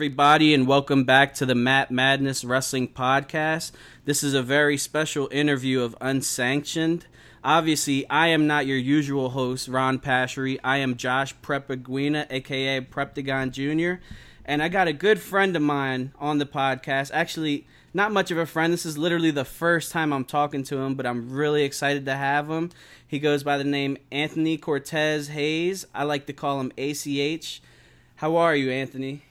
[0.00, 3.72] Everybody, and welcome back to the Matt Madness Wrestling Podcast.
[4.06, 7.04] This is a very special interview of Unsanctioned.
[7.44, 10.58] Obviously, I am not your usual host, Ron Pashery.
[10.64, 14.02] I am Josh Prepaguina, aka Preptagon Jr.,
[14.46, 17.10] and I got a good friend of mine on the podcast.
[17.12, 18.72] Actually, not much of a friend.
[18.72, 22.16] This is literally the first time I'm talking to him, but I'm really excited to
[22.16, 22.70] have him.
[23.06, 25.86] He goes by the name Anthony Cortez Hayes.
[25.94, 27.60] I like to call him ACH.
[28.16, 29.24] How are you, Anthony?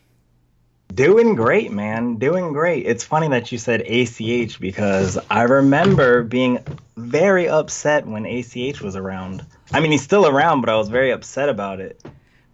[0.93, 2.15] Doing great, man.
[2.15, 2.85] Doing great.
[2.85, 6.59] It's funny that you said ACH because I remember being
[6.97, 9.45] very upset when ACH was around.
[9.71, 12.03] I mean, he's still around, but I was very upset about it.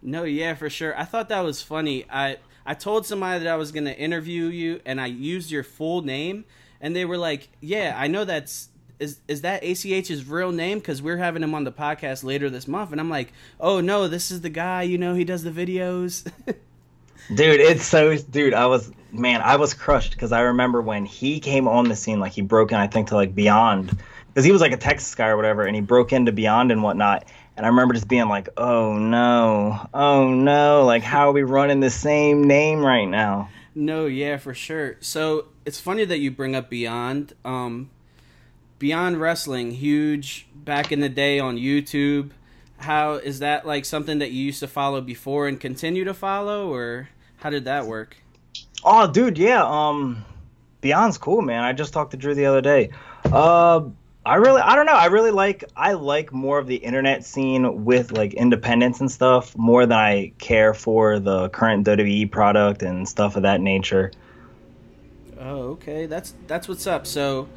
[0.02, 0.96] No, yeah, for sure.
[0.96, 2.04] I thought that was funny.
[2.10, 5.62] I I told somebody that I was going to interview you and I used your
[5.62, 6.44] full name
[6.80, 8.68] and they were like, "Yeah, I know that's
[9.00, 12.68] is is that ACH's real name cuz we're having him on the podcast later this
[12.68, 15.50] month." And I'm like, "Oh, no, this is the guy, you know, he does the
[15.50, 16.30] videos."
[17.34, 21.40] dude, it's so dude, I was man, I was crushed cuz I remember when he
[21.40, 23.96] came on the scene like he broke in I think to like Beyond
[24.34, 26.82] cuz he was like a Texas guy or whatever and he broke into Beyond and
[26.82, 27.24] whatnot.
[27.56, 29.88] And I remember just being like, "Oh no.
[29.94, 30.84] Oh no.
[30.84, 34.96] Like how are we running the same name right now?" No, yeah, for sure.
[35.00, 37.90] So, it's funny that you bring up Beyond um
[38.78, 42.30] Beyond Wrestling, huge back in the day on YouTube.
[42.78, 46.72] How is that like something that you used to follow before and continue to follow,
[46.72, 48.16] or how did that work?
[48.84, 49.64] Oh, dude, yeah.
[49.64, 50.24] Um,
[50.80, 51.64] Beyond's cool, man.
[51.64, 52.90] I just talked to Drew the other day.
[53.24, 53.82] Uh,
[54.24, 54.92] I really, I don't know.
[54.92, 59.56] I really like, I like more of the internet scene with like independence and stuff
[59.56, 64.12] more than I care for the current WWE product and stuff of that nature.
[65.38, 66.06] Oh, okay.
[66.06, 67.06] That's that's what's up.
[67.06, 67.48] So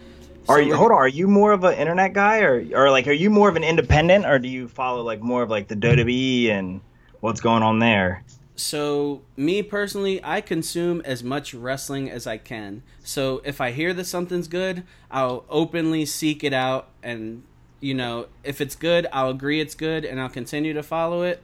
[0.48, 0.98] are you hold on?
[0.98, 3.64] Are you more of an internet guy, or or like are you more of an
[3.64, 6.82] independent, or do you follow like more of like the WWE and
[7.20, 8.24] what's going on there?
[8.56, 12.84] So me personally, I consume as much wrestling as I can.
[13.04, 17.44] So if I hear that something's good, I'll openly seek it out, and
[17.80, 21.42] you know if it's good, I'll agree it's good, and I'll continue to follow it.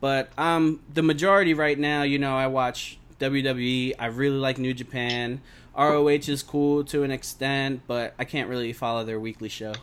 [0.00, 3.94] But um, the majority right now, you know, I watch WWE.
[3.98, 5.40] I really like New Japan.
[5.76, 9.74] ROH is cool to an extent, but I can't really follow their weekly show.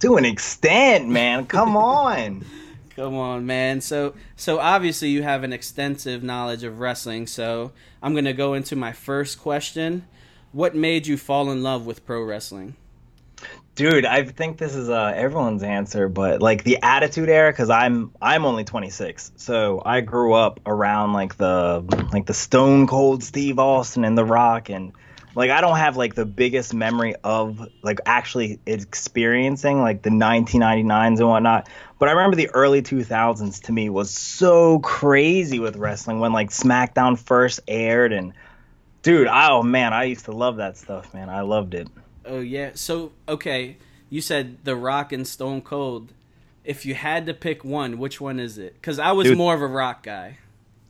[0.00, 1.46] To an extent, man.
[1.46, 2.44] Come on.
[2.96, 3.80] Come on, man.
[3.80, 7.70] So so obviously you have an extensive knowledge of wrestling, so
[8.02, 10.06] I'm going to go into my first question.
[10.50, 12.74] What made you fall in love with pro wrestling?
[13.78, 18.10] Dude, I think this is uh, everyone's answer, but like the Attitude Era, because I'm
[18.20, 23.60] I'm only 26, so I grew up around like the like the Stone Cold Steve
[23.60, 24.94] Austin and The Rock, and
[25.36, 31.20] like I don't have like the biggest memory of like actually experiencing like the 1999s
[31.20, 31.68] and whatnot,
[32.00, 36.50] but I remember the early 2000s to me was so crazy with wrestling when like
[36.50, 38.32] SmackDown first aired, and
[39.02, 41.30] dude, oh man, I used to love that stuff, man.
[41.30, 41.86] I loved it.
[42.28, 42.72] Oh yeah.
[42.74, 43.76] So okay,
[44.10, 46.12] you said The Rock and Stone Cold.
[46.64, 48.74] If you had to pick one, which one is it?
[48.74, 50.38] Because I was dude, more of a Rock guy.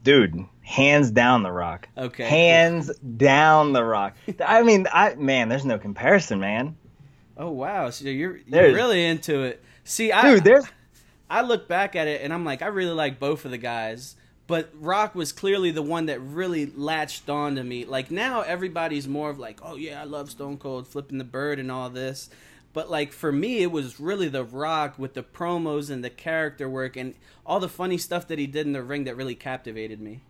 [0.02, 1.88] Dude, hands down The Rock.
[1.96, 2.24] Okay.
[2.24, 4.16] Hands down The Rock.
[4.44, 6.76] I mean, I man, there's no comparison, man.
[7.36, 9.62] Oh wow, so you're you're really into it.
[9.84, 10.64] See, I dude, there's.
[11.30, 14.16] I look back at it and I'm like, I really like both of the guys
[14.48, 17.84] but Rock was clearly the one that really latched on to me.
[17.84, 21.60] Like now everybody's more of like, oh yeah, I love Stone Cold flipping the bird
[21.60, 22.30] and all this.
[22.72, 26.68] But like for me, it was really the Rock with the promos and the character
[26.68, 27.14] work and
[27.44, 30.22] all the funny stuff that he did in the ring that really captivated me.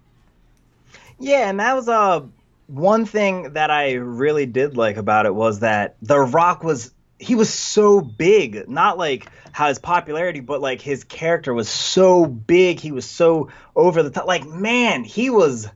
[1.21, 2.23] Yeah, and that was uh
[2.67, 7.35] one thing that I really did like about it was that The Rock was he
[7.35, 12.81] was so big not like how his popularity but like his character was so big.
[12.81, 14.27] He was so over the top.
[14.27, 15.69] Like man he was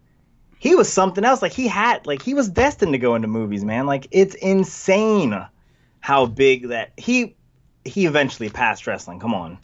[0.59, 1.43] he was something else.
[1.43, 3.87] Like he had like he was destined to go into movies man.
[3.87, 5.44] Like it's insane
[6.00, 7.37] how big that he
[7.85, 9.19] he eventually passed wrestling.
[9.19, 9.59] Come on.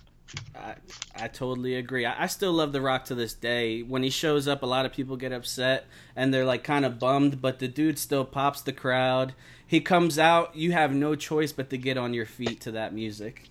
[0.55, 0.75] I,
[1.17, 2.05] I totally agree.
[2.05, 3.81] I, I, still love The Rock to this day.
[3.81, 6.99] When he shows up, a lot of people get upset and they're like kind of
[6.99, 9.35] bummed, but the dude still pops the crowd
[9.69, 12.95] he comes out, you have no choice but to get on your feet to that
[12.95, 13.45] music.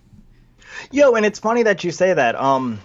[0.91, 2.35] Yo, and it's funny that you say that.
[2.35, 2.79] Um,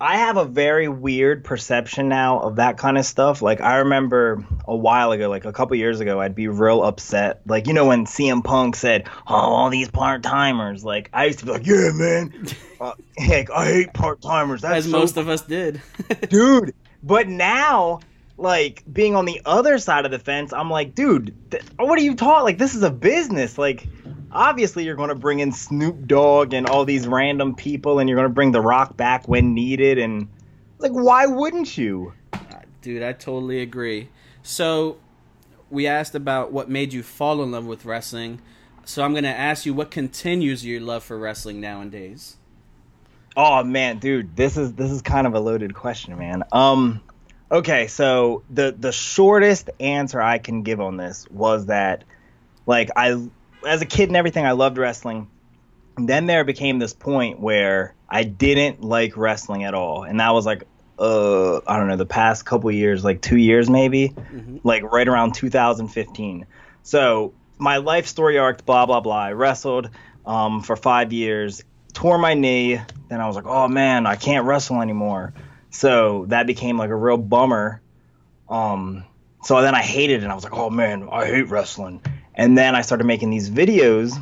[0.00, 3.42] I have a very weird perception now of that kind of stuff.
[3.42, 7.40] Like I remember a while ago, like a couple years ago, I'd be real upset.
[7.46, 11.40] Like you know when CM Punk said, "Oh, all these part timers." Like I used
[11.40, 12.46] to be like, "Yeah, man,
[12.80, 15.82] uh, heck, I hate part timers." As so most of us did,
[16.28, 16.74] dude.
[17.02, 18.00] But now
[18.36, 22.02] like being on the other side of the fence, I'm like, dude, th- what are
[22.02, 22.44] you taught?
[22.44, 23.58] Like, this is a business.
[23.58, 23.86] Like,
[24.30, 28.16] obviously, you're going to bring in Snoop Dogg and all these random people, and you're
[28.16, 29.98] going to bring The Rock back when needed.
[29.98, 30.28] And
[30.78, 32.14] like, why wouldn't you?
[32.80, 34.08] Dude, I totally agree.
[34.42, 34.98] So,
[35.70, 38.40] we asked about what made you fall in love with wrestling.
[38.84, 42.36] So, I'm going to ask you what continues your love for wrestling nowadays.
[43.36, 46.42] Oh man, dude, this is this is kind of a loaded question, man.
[46.52, 47.00] Um
[47.52, 52.04] okay, so the the shortest answer I can give on this was that
[52.66, 53.28] like I
[53.66, 55.28] as a kid and everything I loved wrestling.
[55.96, 60.04] And then there became this point where I didn't like wrestling at all.
[60.04, 60.64] And that was like
[60.98, 64.58] uh I don't know, the past couple years, like 2 years maybe, mm-hmm.
[64.64, 66.46] like right around 2015.
[66.84, 69.24] So, my life story arc blah blah blah.
[69.24, 69.90] I wrestled
[70.24, 71.62] um, for 5 years
[71.92, 72.80] tore my knee.
[73.08, 75.34] Then I was like, oh man, I can't wrestle anymore.
[75.72, 77.80] So that became like a real bummer.
[78.48, 79.04] Um,
[79.42, 80.22] so then I hated it.
[80.22, 82.00] And I was like, oh man, I hate wrestling.
[82.34, 84.12] And then I started making these videos,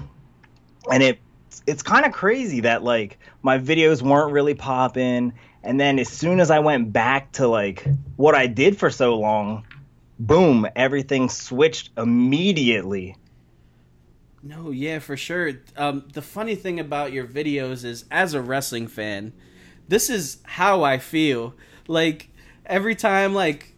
[0.91, 1.19] and it
[1.67, 5.33] it's kind of crazy that like my videos weren't really popping.
[5.63, 7.87] And then as soon as I went back to like
[8.17, 9.67] what I did for so long,
[10.19, 13.17] boom, everything switched immediately.
[14.43, 15.53] No, yeah, for sure.
[15.77, 19.35] Um, the funny thing about your videos is, as a wrestling fan,
[19.91, 21.53] this is how I feel.
[21.89, 22.29] Like
[22.65, 23.75] every time, like,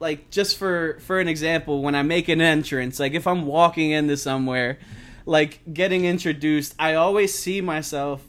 [0.00, 3.92] like just for for an example, when I make an entrance, like if I'm walking
[3.92, 4.78] into somewhere,
[5.24, 8.24] like getting introduced, I always see myself.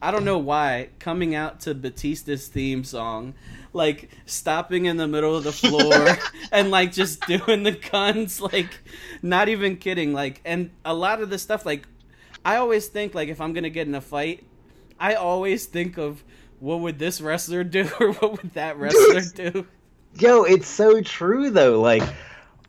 [0.00, 3.34] I don't know why coming out to Batista's theme song
[3.74, 6.16] like stopping in the middle of the floor
[6.52, 8.78] and like just doing the guns like
[9.20, 11.88] not even kidding like and a lot of the stuff like
[12.44, 14.44] i always think like if i'm gonna get in a fight
[14.98, 16.22] i always think of
[16.60, 19.66] what would this wrestler do or what would that wrestler do
[20.18, 22.02] yo it's so true though like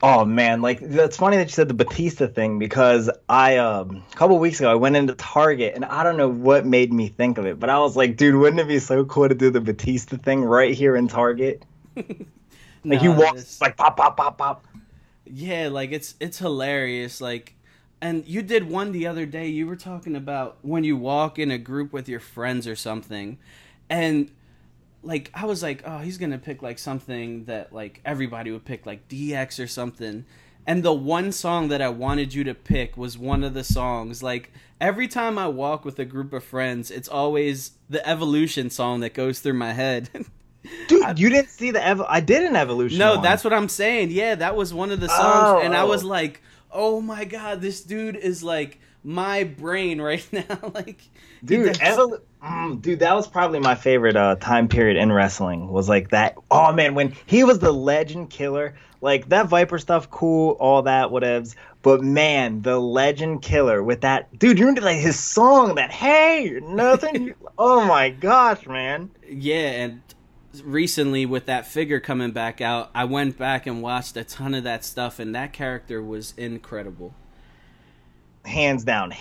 [0.04, 4.16] Oh man, like that's funny that you said the Batista thing because I um a
[4.16, 7.38] couple weeks ago I went into Target and I don't know what made me think
[7.38, 9.62] of it, but I was like, dude, wouldn't it be so cool to do the
[9.62, 11.64] Batista thing right here in Target?
[11.96, 12.28] like
[12.84, 14.66] no, you walk like pop pop pop pop.
[15.26, 17.55] Yeah, like it's it's hilarious like
[18.06, 21.52] and you did one the other day you were talking about when you walk in
[21.52, 23.38] a group with your friends or something
[23.90, 24.32] and
[25.06, 28.86] like I was like, oh, he's gonna pick like something that like everybody would pick,
[28.86, 30.26] like DX or something.
[30.68, 34.24] And the one song that I wanted you to pick was one of the songs.
[34.24, 34.52] Like
[34.82, 39.14] every time I walk with a group of friends, it's always the Evolution song that
[39.14, 40.10] goes through my head.
[40.88, 42.98] Dude, I, you didn't see the ev- I did an Evolution.
[42.98, 43.22] No, one.
[43.22, 44.10] that's what I'm saying.
[44.10, 45.88] Yeah, that was one of the songs, oh, and I oh.
[45.88, 46.08] was oh.
[46.08, 46.42] like,
[46.76, 50.72] oh my god, this dude is like my brain right now.
[50.74, 51.02] like,
[51.44, 55.70] dude, Evol- mm, dude, that was probably my favorite uh, time period in wrestling.
[55.70, 56.36] Was like that.
[56.52, 61.10] Oh man, when he was the legend killer, like that Viper stuff, cool, all that,
[61.10, 61.56] whatevs.
[61.82, 66.60] But man, the legend killer with that dude, you remember like his song, that hey,
[66.64, 67.34] nothing.
[67.58, 69.12] oh my gosh, man.
[69.28, 70.02] Yeah, and
[70.64, 74.64] recently with that figure coming back out, I went back and watched a ton of
[74.64, 77.14] that stuff, and that character was incredible
[78.46, 79.14] hands down.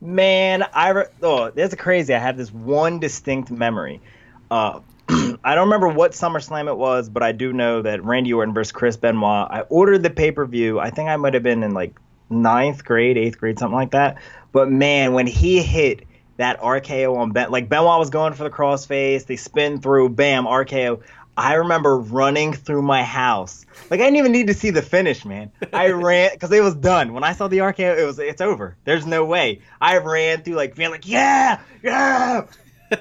[0.00, 2.14] Man, I re- oh, that's crazy.
[2.14, 4.00] I have this one distinct memory.
[4.50, 8.54] Uh, I don't remember what SummerSlam it was, but I do know that Randy Orton
[8.54, 9.48] versus Chris Benoit.
[9.50, 10.78] I ordered the pay per view.
[10.78, 11.98] I think I might have been in like
[12.30, 14.18] ninth grade, eighth grade, something like that.
[14.52, 16.04] But man, when he hit
[16.38, 20.44] that RKO on Ben, like Benoit was going for the crossface, they spin through, bam,
[20.44, 21.02] RKO.
[21.36, 23.64] I remember running through my house.
[23.90, 25.52] Like I didn't even need to see the finish, man.
[25.72, 27.12] I ran because it was done.
[27.12, 28.76] When I saw the RKO, it was it's over.
[28.84, 29.60] There's no way.
[29.80, 32.46] I ran through like being like yeah, yeah.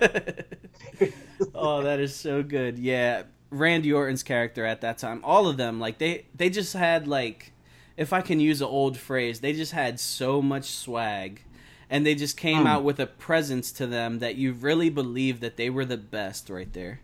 [1.56, 2.78] oh, that is so good.
[2.78, 7.08] Yeah, Randy Orton's character at that time, all of them, like they they just had
[7.08, 7.54] like,
[7.96, 11.42] if I can use an old phrase, they just had so much swag,
[11.90, 12.68] and they just came mm.
[12.68, 16.50] out with a presence to them that you really believe that they were the best
[16.50, 17.00] right there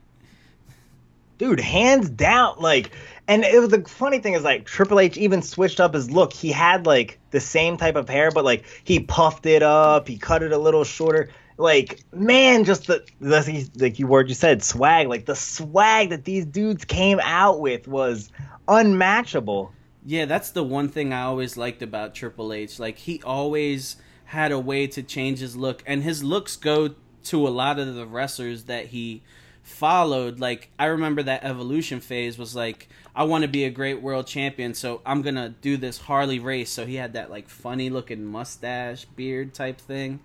[1.44, 2.56] dude, hands down.
[2.60, 2.92] Like,
[3.28, 6.34] and it was the funny thing is like Triple H even switched up his look.
[6.34, 10.18] He had like the same type of hair, but like he puffed it up, he
[10.18, 11.30] cut it a little shorter.
[11.58, 15.08] Like, man, just the, the like you word you said, swag.
[15.08, 18.32] Like the swag that these dudes came out with was
[18.68, 19.72] unmatchable.
[20.06, 22.80] Yeah, that's the one thing I always liked about Triple H.
[22.80, 23.98] Like he always
[24.34, 27.96] had a way to change his look, and his looks go to a lot of
[27.96, 29.22] the wrestlers that he
[29.64, 30.40] followed.
[30.40, 34.28] Like i remember that evolution phase was like i want to be a great world
[34.28, 36.70] champion so i'm gonna do this harley race.
[36.70, 40.20] So he had that like funny looking mustache beard type thing.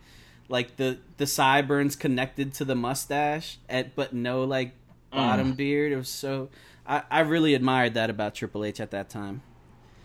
[0.49, 4.73] Like the the sideburns connected to the mustache at, but no like
[5.13, 5.57] bottom mm.
[5.57, 5.93] beard.
[5.93, 6.49] It was so
[6.87, 9.43] I, I really admired that about triple h at that time.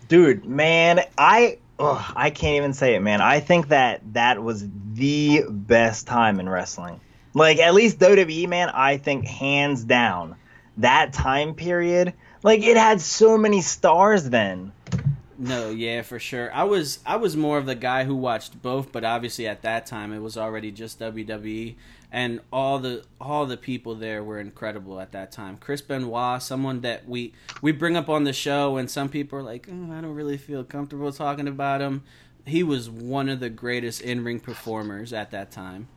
[0.06, 4.66] Dude man i ugh, i can't even say it man i think that that was
[4.94, 7.00] the best time in wrestling
[7.34, 10.36] like at least WWE, man, I think hands down
[10.78, 14.72] that time period, like it had so many stars then.
[15.36, 16.54] No, yeah, for sure.
[16.54, 19.84] I was I was more of the guy who watched both, but obviously at that
[19.84, 21.74] time it was already just WWE
[22.14, 25.56] and all the all the people there were incredible at that time.
[25.56, 29.42] Chris Benoit, someone that we we bring up on the show and some people are
[29.42, 32.04] like, oh, I don't really feel comfortable talking about him.
[32.46, 35.88] He was one of the greatest in-ring performers at that time.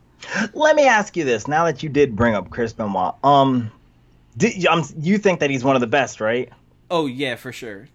[0.54, 3.70] Let me ask you this: Now that you did bring up Chris Benoit, um,
[4.36, 6.50] did, um, you think that he's one of the best, right?
[6.90, 7.86] Oh yeah, for sure.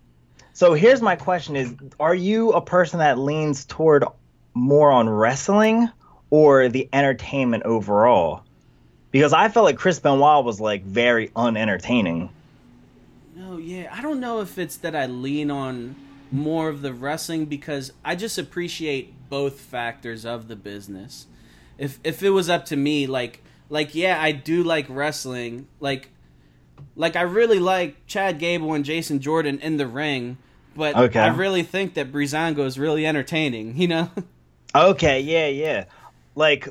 [0.54, 4.06] So here's my question: Is are you a person that leans toward
[4.54, 5.90] more on wrestling
[6.34, 8.42] or the entertainment overall?
[9.12, 12.32] Because I felt like Chris Benoit was like very unentertaining.
[13.36, 15.96] No, yeah, I don't know if it's that I lean on
[16.32, 21.28] more of the wrestling because I just appreciate both factors of the business.
[21.78, 25.68] If if it was up to me, like like yeah, I do like wrestling.
[25.80, 26.10] Like
[26.96, 30.40] like I really like Chad Gable and Jason Jordan in the ring,
[30.76, 31.20] but okay.
[31.20, 33.78] I really think that Breezango is really entertaining.
[33.78, 34.12] You know.
[34.76, 35.20] okay.
[35.20, 35.46] Yeah.
[35.46, 35.86] Yeah.
[36.36, 36.70] Like,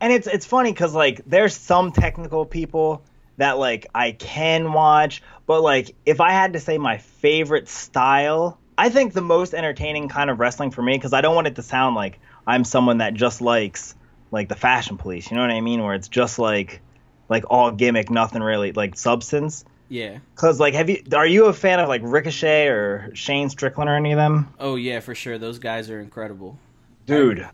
[0.00, 3.02] and it's it's funny because like there's some technical people
[3.36, 8.58] that like I can watch, but like if I had to say my favorite style,
[8.78, 11.56] I think the most entertaining kind of wrestling for me because I don't want it
[11.56, 13.94] to sound like I'm someone that just likes
[14.30, 15.30] like the fashion police.
[15.30, 15.82] You know what I mean?
[15.82, 16.80] Where it's just like
[17.28, 19.64] like all gimmick, nothing really like substance.
[19.88, 20.18] Yeah.
[20.34, 23.96] Cause like, have you are you a fan of like Ricochet or Shane Strickland or
[23.96, 24.52] any of them?
[24.58, 25.38] Oh yeah, for sure.
[25.38, 26.58] Those guys are incredible,
[27.06, 27.40] dude.
[27.40, 27.50] I...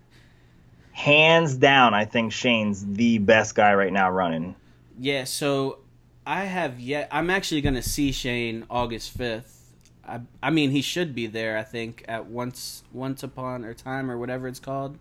[0.93, 4.55] Hands down, I think Shane's the best guy right now running.
[4.99, 5.25] Yeah.
[5.25, 5.79] So
[6.27, 7.09] I have yet.
[7.11, 9.59] I'm actually gonna see Shane August fifth.
[10.07, 11.57] I, I mean, he should be there.
[11.57, 14.99] I think at once once upon a time or whatever it's called.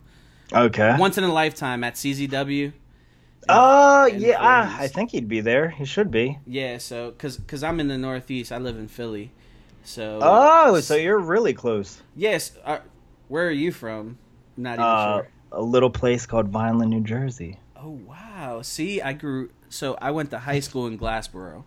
[0.53, 0.95] Okay.
[0.97, 2.73] Once in a lifetime at CZW.
[3.49, 5.69] Oh uh, yeah, ah, I think he'd be there.
[5.69, 6.37] He should be.
[6.45, 8.51] Yeah, so cause cause I'm in the Northeast.
[8.51, 9.31] I live in Philly,
[9.83, 10.19] so.
[10.21, 12.01] Oh, so you're really close.
[12.15, 12.51] Yes.
[12.63, 12.79] Uh,
[13.29, 14.17] where are you from?
[14.57, 15.29] Not even uh, sure.
[15.51, 17.59] A little place called Vineland, New Jersey.
[17.75, 18.61] Oh wow!
[18.61, 19.49] See, I grew.
[19.69, 21.63] So I went to high school in Glassboro.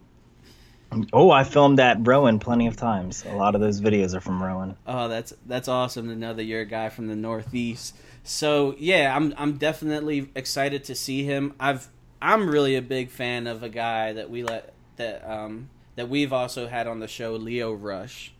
[1.12, 3.24] Oh, I filmed at Rowan plenty of times.
[3.26, 4.76] A lot of those videos are from Rowan.
[4.86, 7.96] Oh, that's that's awesome to know that you're a guy from the Northeast.
[8.22, 11.54] So yeah, I'm I'm definitely excited to see him.
[11.58, 11.88] I've
[12.22, 16.32] I'm really a big fan of a guy that we let that um that we've
[16.32, 18.32] also had on the show, Leo Rush.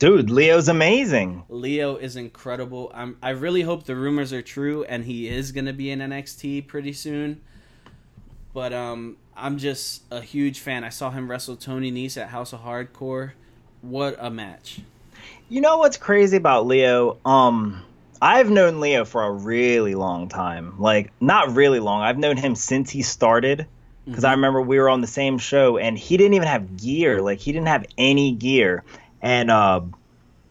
[0.00, 1.44] Dude, Leo's amazing.
[1.50, 2.90] Leo is incredible.
[2.94, 6.66] I'm I really hope the rumors are true and he is gonna be in NXT
[6.66, 7.42] pretty soon.
[8.54, 10.84] But um I'm just a huge fan.
[10.84, 13.32] I saw him wrestle Tony Nese at House of Hardcore.
[13.82, 14.80] What a match.
[15.50, 17.18] You know what's crazy about Leo?
[17.26, 17.82] Um
[18.22, 20.80] I've known Leo for a really long time.
[20.80, 22.00] Like, not really long.
[22.00, 23.66] I've known him since he started.
[24.06, 24.30] Because mm-hmm.
[24.30, 27.20] I remember we were on the same show and he didn't even have gear.
[27.20, 28.82] Like, he didn't have any gear.
[29.20, 29.82] And, uh,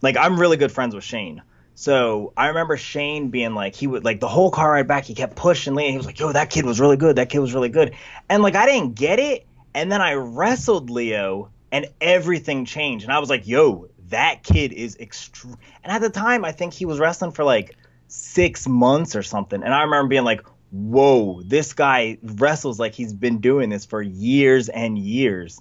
[0.02, 1.42] like, I'm really good friends with Shane.
[1.74, 5.14] So I remember Shane being like, he would, like, the whole car ride back, he
[5.14, 5.90] kept pushing Leo.
[5.90, 7.16] He was like, yo, that kid was really good.
[7.16, 7.94] That kid was really good.
[8.28, 9.46] And, like, I didn't get it.
[9.74, 13.04] And then I wrestled Leo and everything changed.
[13.04, 15.56] And I was like, yo, that kid is extreme.
[15.82, 17.76] And at the time, I think he was wrestling for like
[18.08, 19.62] six months or something.
[19.62, 24.02] And I remember being like, whoa, this guy wrestles like he's been doing this for
[24.02, 25.60] years and years.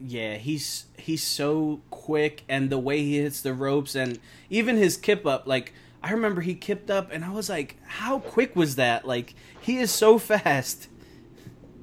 [0.00, 4.96] Yeah, he's he's so quick and the way he hits the ropes and even his
[4.96, 8.76] kip up like I remember he kipped up and I was like, how quick was
[8.76, 9.06] that?
[9.06, 10.88] Like he is so fast.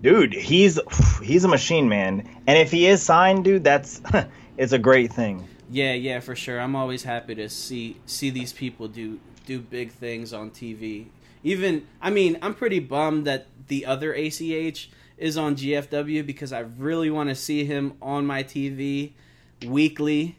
[0.02, 0.80] Dude, he's
[1.24, 2.28] he's a machine, man.
[2.48, 4.02] And if he is signed, dude, that's
[4.58, 5.48] it's a great thing.
[5.70, 6.60] Yeah, yeah, for sure.
[6.60, 11.08] I'm always happy to see see these people do do big things on TV.
[11.44, 16.60] Even I mean, I'm pretty bummed that the other ACH is on GFW because I
[16.60, 19.14] really want to see him on my TV
[19.66, 20.38] weekly,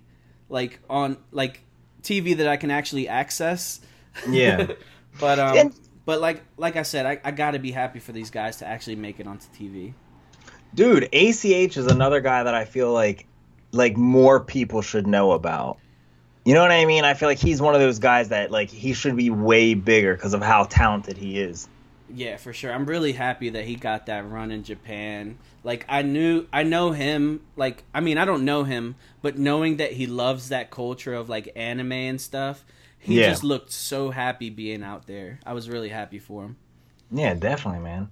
[0.49, 1.61] like on like
[2.03, 3.81] TV that I can actually access.
[4.29, 4.69] Yeah.
[5.21, 5.73] but um
[6.05, 8.97] but like like I said, I, I gotta be happy for these guys to actually
[8.97, 9.93] make it onto TV.
[10.75, 13.27] Dude, ACH is another guy that I feel like
[13.73, 15.79] like more people should know about.
[16.45, 17.05] You know what I mean?
[17.05, 20.15] I feel like he's one of those guys that like he should be way bigger
[20.15, 21.69] because of how talented he is.
[22.13, 22.73] Yeah, for sure.
[22.73, 25.39] I'm really happy that he got that run in Japan.
[25.63, 29.77] Like I knew I know him like I mean, I don't know him, but knowing
[29.77, 32.65] that he loves that culture of like anime and stuff,
[32.99, 33.29] he yeah.
[33.29, 35.41] just looked so happy being out there.
[35.45, 36.57] I was really happy for him.
[37.11, 38.09] Yeah, definitely, man.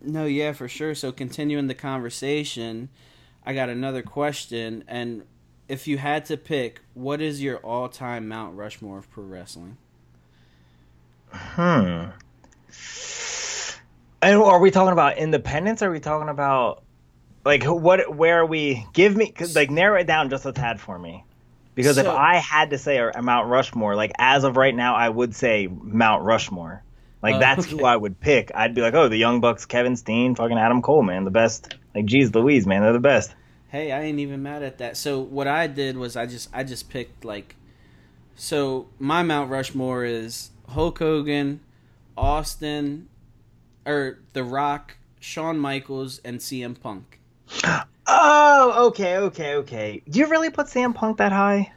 [0.00, 0.94] No, yeah, for sure.
[0.94, 2.88] So continuing the conversation,
[3.44, 5.24] I got another question, and
[5.68, 9.78] if you had to pick, what is your all-time Mount Rushmore of pro wrestling?
[11.30, 12.06] Hmm.
[14.26, 15.82] And are we talking about independence?
[15.82, 16.82] Are we talking about
[17.44, 18.12] like what?
[18.12, 18.84] Where are we?
[18.92, 21.24] Give me like narrow it down just a tad for me.
[21.76, 25.08] Because if I had to say a Mount Rushmore, like as of right now, I
[25.08, 26.82] would say Mount Rushmore.
[27.22, 27.76] Like Oh, that's okay.
[27.76, 28.50] who I would pick.
[28.52, 31.76] I'd be like, oh, the Young Bucks, Kevin Steen, fucking Adam Cole, man, the best.
[31.94, 33.32] Like, geez, Louise, man, they're the best.
[33.68, 34.96] Hey, I ain't even mad at that.
[34.96, 37.54] So what I did was I just I just picked like
[38.34, 41.60] so my Mount Rushmore is Hulk Hogan,
[42.16, 43.08] Austin,
[43.86, 47.20] or The Rock, Shawn Michaels, and CM Punk.
[48.06, 50.02] Oh, okay, okay, okay.
[50.08, 51.72] Do you really put CM Punk that high?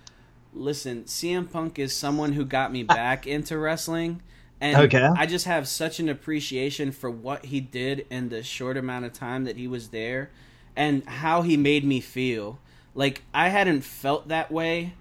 [0.53, 4.21] Listen, CM Punk is someone who got me back into wrestling.
[4.61, 5.07] And Okay.
[5.15, 9.13] I just have such an appreciation for what he did in the short amount of
[9.13, 10.31] time that he was there
[10.75, 12.59] and how he made me feel.
[12.93, 14.93] Like I hadn't felt that way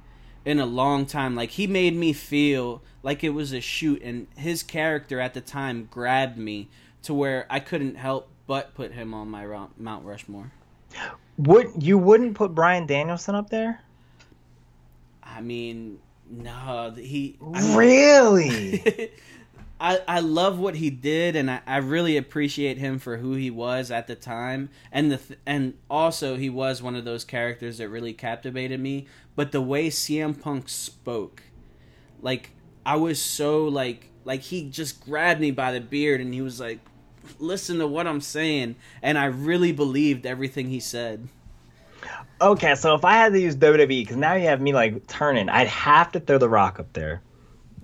[0.45, 1.35] in a long time.
[1.35, 5.41] Like he made me feel like it was a shoot and his character at the
[5.41, 6.69] time grabbed me
[7.03, 9.45] to where I couldn't help but put him on my
[9.77, 10.53] Mount Rushmore.
[11.37, 13.83] Would you wouldn't put Bryan Danielson up there?
[15.23, 15.99] I mean,
[16.31, 19.13] no, he I mean- Really?
[19.81, 23.49] I, I love what he did and I, I really appreciate him for who he
[23.49, 27.79] was at the time and the th- and also he was one of those characters
[27.79, 31.45] that really captivated me but the way CM Punk spoke
[32.21, 32.51] like
[32.85, 36.61] I was so like like he just grabbed me by the beard and he was
[36.61, 36.79] like
[37.39, 41.29] listen to what I'm saying and I really believed everything he said
[42.41, 45.49] okay, so if I had to use WWE, because now you have me like turning,
[45.49, 47.21] I'd have to throw The Rock up there.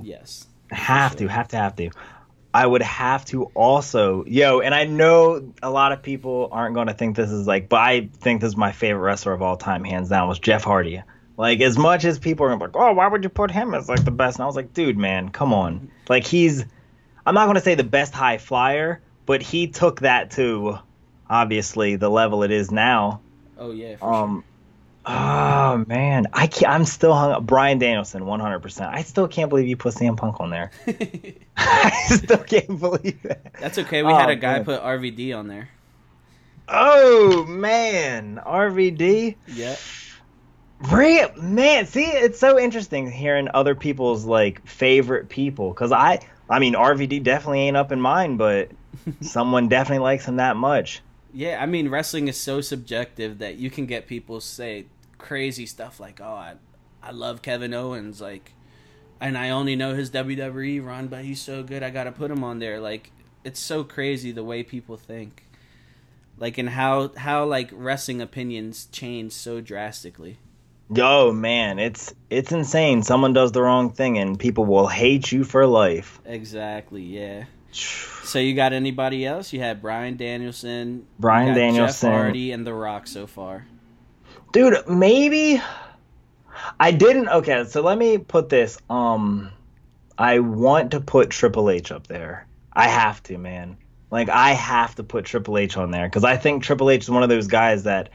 [0.01, 1.91] yes Have to, have to, have to.
[2.53, 6.87] I would have to also, yo, and I know a lot of people aren't going
[6.87, 9.57] to think this is like, but I think this is my favorite wrestler of all
[9.57, 11.03] time, hands down, was Jeff Hardy.
[11.37, 14.05] Like, as much as people are like, oh, why would you put him as like
[14.05, 14.37] the best?
[14.39, 15.91] And I was like, dude, man, come on.
[16.09, 16.65] Like, he's,
[17.27, 20.79] I'm not going to say the best high flyer, but he took that to
[21.29, 23.21] obviously the level it is now.
[23.59, 24.45] oh yeah for Um,
[25.07, 27.45] oh man, I can't, I'm still hung up.
[27.45, 28.61] Bryan Danielson, 100.
[28.61, 30.71] percent I still can't believe you put CM Punk on there.
[31.57, 33.53] I still can't believe that.
[33.59, 34.65] that's okay we had Oh, a guy man.
[34.67, 35.69] put RVD on there
[36.69, 39.35] Oh man, RVD.
[39.49, 39.77] yeah
[40.81, 46.59] Real man, see, it's so interesting hearing other people's like favorite people because I, I
[46.59, 48.71] mean, RVD definitely ain't up in mine, but
[49.21, 51.01] someone definitely likes him that much.
[51.33, 54.87] Yeah, I mean, wrestling is so subjective that you can get people say
[55.19, 56.55] crazy stuff like, "Oh, I,
[57.03, 58.53] I love Kevin Owens," like,
[59.21, 62.45] and I only know his WWE run, but he's so good, I gotta put him
[62.45, 62.79] on there.
[62.79, 63.11] Like,
[63.43, 65.45] it's so crazy the way people think,
[66.39, 70.39] like, and how how like wrestling opinions change so drastically.
[70.93, 73.03] Yo, man, it's it's insane.
[73.03, 76.21] Someone does the wrong thing and people will hate you for life.
[76.25, 77.03] Exactly.
[77.03, 77.45] Yeah.
[78.25, 79.53] So you got anybody else?
[79.53, 82.11] You had Bryan Danielson, Bryan Danielson.
[82.11, 83.67] Jeff Hardy, and The Rock so far.
[84.53, 85.61] dude maybe
[86.81, 89.51] i didn't okay so let me put this um
[90.17, 93.77] i want to put triple h up there i have to man
[94.11, 97.11] like i have to put triple h on there because i think triple h is
[97.11, 98.09] one of those guys that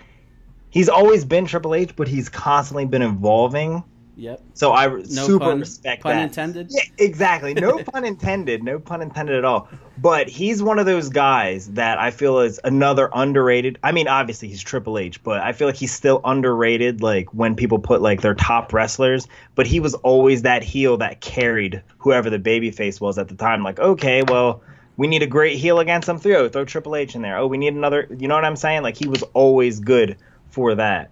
[0.69, 3.83] he's always been triple h but he's constantly been evolving
[4.15, 4.41] Yep.
[4.53, 6.67] so i No super pun, respect pun that intended.
[6.71, 7.53] yeah, exactly.
[7.53, 8.63] No pun intended.
[8.63, 9.69] No pun intended at all.
[9.97, 13.79] But he's one of those guys that I feel is another underrated.
[13.81, 17.01] I mean, obviously he's Triple H, but I feel like he's still underrated.
[17.01, 21.21] Like when people put like their top wrestlers, but he was always that heel that
[21.21, 23.63] carried whoever the babyface was at the time.
[23.63, 24.61] Like, okay, well,
[24.97, 26.17] we need a great heel against him.
[26.19, 27.37] Throw throw Triple H in there.
[27.37, 28.05] Oh, we need another.
[28.19, 28.83] You know what I'm saying?
[28.83, 30.17] Like he was always good
[30.49, 31.11] for that.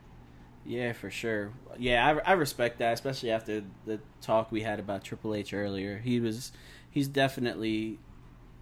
[0.66, 1.52] Yeah, for sure.
[1.80, 5.98] Yeah, I, I respect that, especially after the talk we had about Triple H earlier.
[5.98, 6.52] He was,
[6.90, 8.00] he's definitely,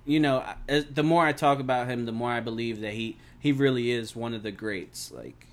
[0.05, 3.17] you know, as- the more I talk about him, the more I believe that he
[3.39, 5.11] he really is one of the greats.
[5.11, 5.47] Like,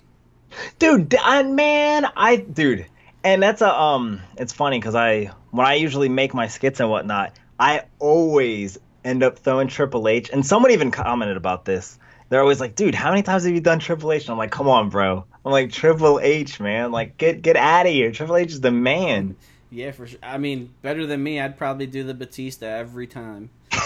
[0.79, 2.85] dude I, man i dude
[3.23, 6.89] and that's a um it's funny because i when i usually make my skits and
[6.89, 11.97] whatnot i always end up throwing triple h and someone even commented about this
[12.33, 14.49] they're always like dude how many times have you done triple h and i'm like
[14.49, 18.35] come on bro i'm like triple h man like get get out of here triple
[18.35, 19.35] h is the man
[19.73, 20.19] yeah, for sure.
[20.21, 23.49] I mean, better than me, I'd probably do the Batista every time.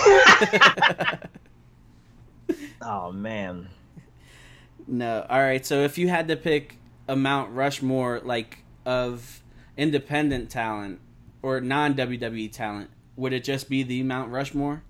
[2.81, 3.69] oh man
[4.85, 5.25] No.
[5.29, 5.65] All right.
[5.65, 6.75] So if you had to pick
[7.07, 9.41] a Mount Rushmore like of
[9.77, 10.99] independent talent
[11.41, 14.83] or non WWE talent, would it just be the Mount Rushmore?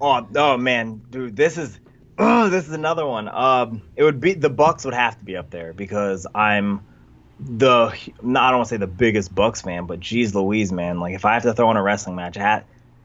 [0.00, 1.78] oh oh man dude this is
[2.18, 5.36] oh this is another one um it would be the bucks would have to be
[5.36, 6.80] up there because i'm
[7.40, 11.00] the no, I don't want to say the biggest Bucks fan, but geez Louise, man,
[11.00, 12.36] like if I have to throw in a wrestling match,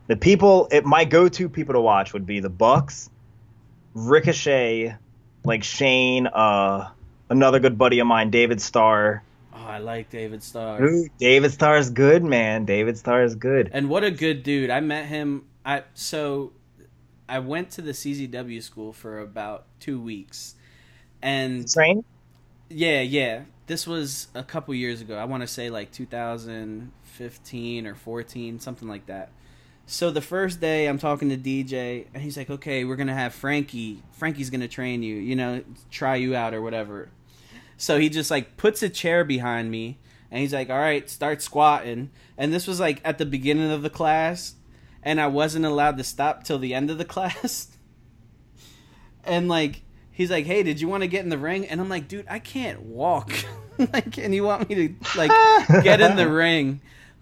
[0.08, 3.10] the people, it, my go-to people to watch would be the Bucks,
[3.93, 4.95] Ricochet,
[5.43, 6.89] like Shane, uh,
[7.30, 9.24] another good buddy of mine, David Starr.
[9.54, 10.80] Oh, I like David Starr.
[10.80, 12.65] Dude, David Starr is good, man.
[12.65, 13.69] David Starr is good.
[13.74, 14.69] And what a good dude.
[14.69, 15.45] I met him.
[15.65, 16.54] I so
[17.30, 20.56] I went to the CZW school for about two weeks,
[21.22, 22.04] and Train?
[22.70, 23.44] yeah, yeah.
[23.68, 25.15] This was a couple years ago.
[25.18, 29.32] I want to say like 2015 or 14, something like that.
[29.86, 33.34] So the first day, I'm talking to DJ, and he's like, "Okay, we're gonna have
[33.34, 34.04] Frankie.
[34.12, 35.15] Frankie's gonna train you.
[35.15, 37.10] You know, try you out or whatever."
[37.78, 39.98] So he just like puts a chair behind me,
[40.32, 43.82] and he's like, "All right, start squatting." And this was like at the beginning of
[43.82, 44.56] the class,
[45.04, 47.68] and I wasn't allowed to stop till the end of the class.
[49.24, 49.82] and like
[50.12, 52.26] he's like, "Hey, did you want to get in the ring?" And I'm like, "Dude,
[52.30, 53.32] I can't walk.
[53.94, 55.32] like, and you want me to like
[55.84, 56.82] get in the ring?"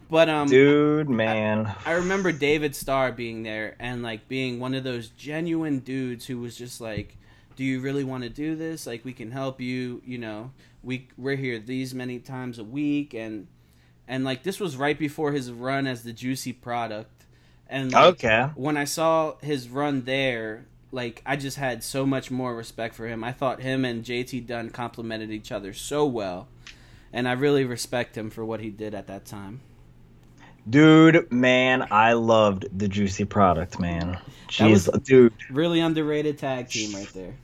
[0.10, 1.74] But um, Dude, man.
[1.86, 6.40] I remember David Starr being there and like being one of those genuine dudes who
[6.40, 7.18] was just like,
[7.56, 8.88] "Do you really want to do this?
[8.88, 10.02] Like, we can help you.
[10.06, 13.48] You know, we we're here these many times a week, and
[14.08, 17.17] and like this was right before his run as the Juicy product,
[17.70, 18.50] and like, Okay.
[18.56, 23.08] when I saw his run there, like I just had so much more respect for
[23.08, 23.24] him.
[23.24, 26.48] I thought him and JT Dunn complemented each other so well,
[27.12, 29.62] and I really respect him for what he did at that time.
[30.70, 34.18] Dude, man, I loved the Juicy product, man.
[34.50, 35.34] Jeez, was- dude.
[35.50, 37.36] Really underrated tag team right there.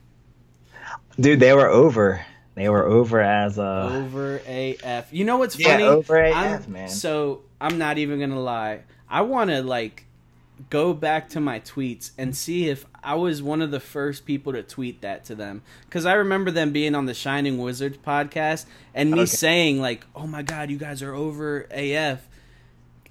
[1.19, 2.25] Dude, they were over.
[2.55, 5.11] They were over as uh, a Over AF.
[5.13, 5.83] You know what's funny?
[5.83, 6.89] Yeah, over AF, I'm- man.
[6.89, 8.81] So I'm not even gonna lie.
[9.09, 10.05] I want to like
[10.69, 14.53] go back to my tweets and see if I was one of the first people
[14.53, 18.65] to tweet that to them because I remember them being on the Shining Wizards podcast
[18.93, 19.25] and me Okay.
[19.25, 22.27] saying like, "Oh my god, you guys are over AF."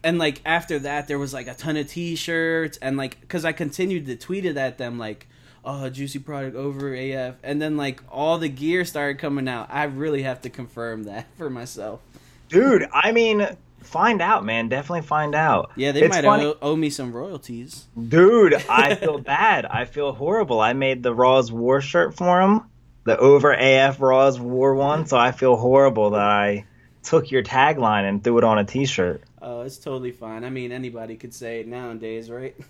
[0.05, 3.53] And like after that, there was like a ton of T-shirts and like because I
[3.53, 5.27] continued to tweet it at them like,
[5.65, 9.69] "Oh, juicy product over AF," and then like all the gear started coming out.
[9.71, 12.01] I really have to confirm that for myself.
[12.49, 13.47] Dude, I mean,
[13.85, 14.69] find out, man.
[14.69, 15.73] Definitely find out.
[15.77, 17.87] Yeah, they It's might funny- owe, me some royalties.
[18.09, 19.67] Dude, I feel bad.
[19.67, 20.61] I feel horrible.
[20.61, 22.63] I made the Raw's War shirt for him,
[23.05, 26.65] the over AF Raw's War one, so I feel horrible that I
[27.03, 29.23] took your tagline and threw it on a t-shirt.
[29.41, 30.45] Oh, it's totally fine.
[30.45, 32.55] I mean, anybody could say it nowadays, right?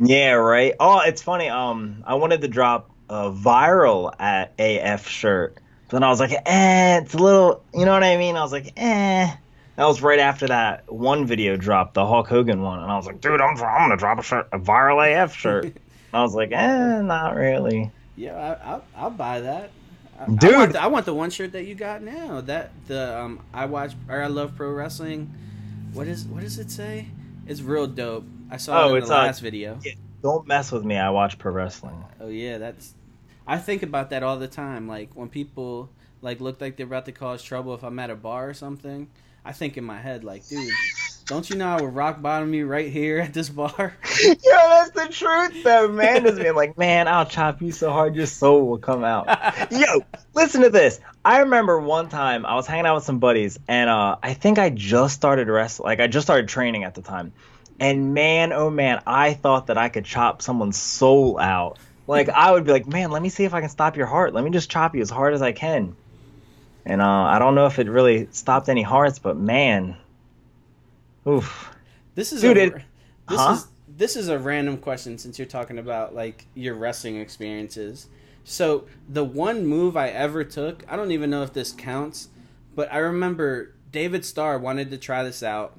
[0.00, 0.74] Yeah, right.
[0.80, 1.48] Oh, it's funny.
[1.48, 5.54] Um, I wanted to drop a viral at AF shirt,
[5.88, 8.34] but then I was like, eh, it's a little, you know what I mean?
[8.34, 9.30] I was like, eh.
[9.80, 13.06] That was right after that one video dropped, the Hulk Hogan one, and I was
[13.06, 15.64] like, dude, I'm, I'm gonna drop a shirt, a viral AF shirt.
[15.64, 15.74] and
[16.12, 17.90] I was like, eh, not really.
[18.14, 19.70] Yeah, I, I'll, I'll buy that.
[20.18, 20.52] I, I Dude.
[20.52, 22.42] want the, I want the one shirt that you got now.
[22.42, 25.32] That the um, I watch or I love pro wrestling.
[25.94, 27.06] What is what does it say?
[27.46, 28.26] It's real dope.
[28.50, 29.78] I saw Oh, it in it's, the uh, last video.
[30.22, 30.98] Don't mess with me.
[30.98, 32.04] I watch pro wrestling.
[32.20, 32.92] Oh yeah, that's.
[33.46, 34.86] I think about that all the time.
[34.86, 35.88] Like when people
[36.20, 39.08] like look like they're about to cause trouble if I'm at a bar or something.
[39.50, 40.72] I think in my head like, dude,
[41.26, 43.96] don't you know I would rock bottom you right here at this bar?
[44.24, 46.22] Yo, that's the truth, though, man.
[46.22, 49.26] Just being like, man, I'll chop you so hard your soul will come out.
[49.72, 51.00] Yo, listen to this.
[51.24, 54.60] I remember one time I was hanging out with some buddies, and uh, I think
[54.60, 55.86] I just started wrestling.
[55.88, 57.32] Like, I just started training at the time.
[57.80, 61.80] And man, oh man, I thought that I could chop someone's soul out.
[62.06, 64.32] Like, I would be like, man, let me see if I can stop your heart.
[64.32, 65.96] Let me just chop you as hard as I can.
[66.86, 69.96] And uh, I don't know if it really stopped any hearts, but man,
[71.26, 71.70] oof.
[72.14, 72.74] This is Dude, a, it-
[73.28, 73.52] this Huh?
[73.52, 78.08] is this is a random question since you're talking about like your wrestling experiences.
[78.44, 82.28] So the one move I ever took, I don't even know if this counts,
[82.74, 85.78] but I remember David Starr wanted to try this out.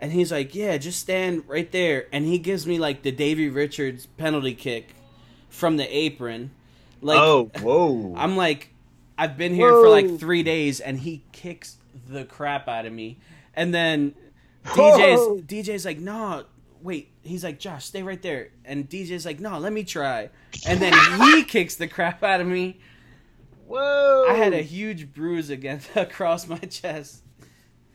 [0.00, 3.48] And he's like, "Yeah, just stand right there." And he gives me like the Davey
[3.48, 4.94] Richards penalty kick
[5.48, 6.50] from the apron.
[7.00, 8.14] Like oh, whoa.
[8.16, 8.70] I'm like,
[9.16, 11.76] I've been here for like three days, and he kicks
[12.08, 13.18] the crap out of me.
[13.54, 14.14] And then
[14.74, 15.38] Whoa.
[15.38, 16.44] DJ's DJ's like, no,
[16.82, 17.10] wait.
[17.22, 18.48] He's like, Josh, stay right there.
[18.64, 20.30] And DJ's like, no, let me try.
[20.66, 22.78] And then he kicks the crap out of me.
[23.66, 24.26] Whoa!
[24.28, 27.22] I had a huge bruise against across my chest.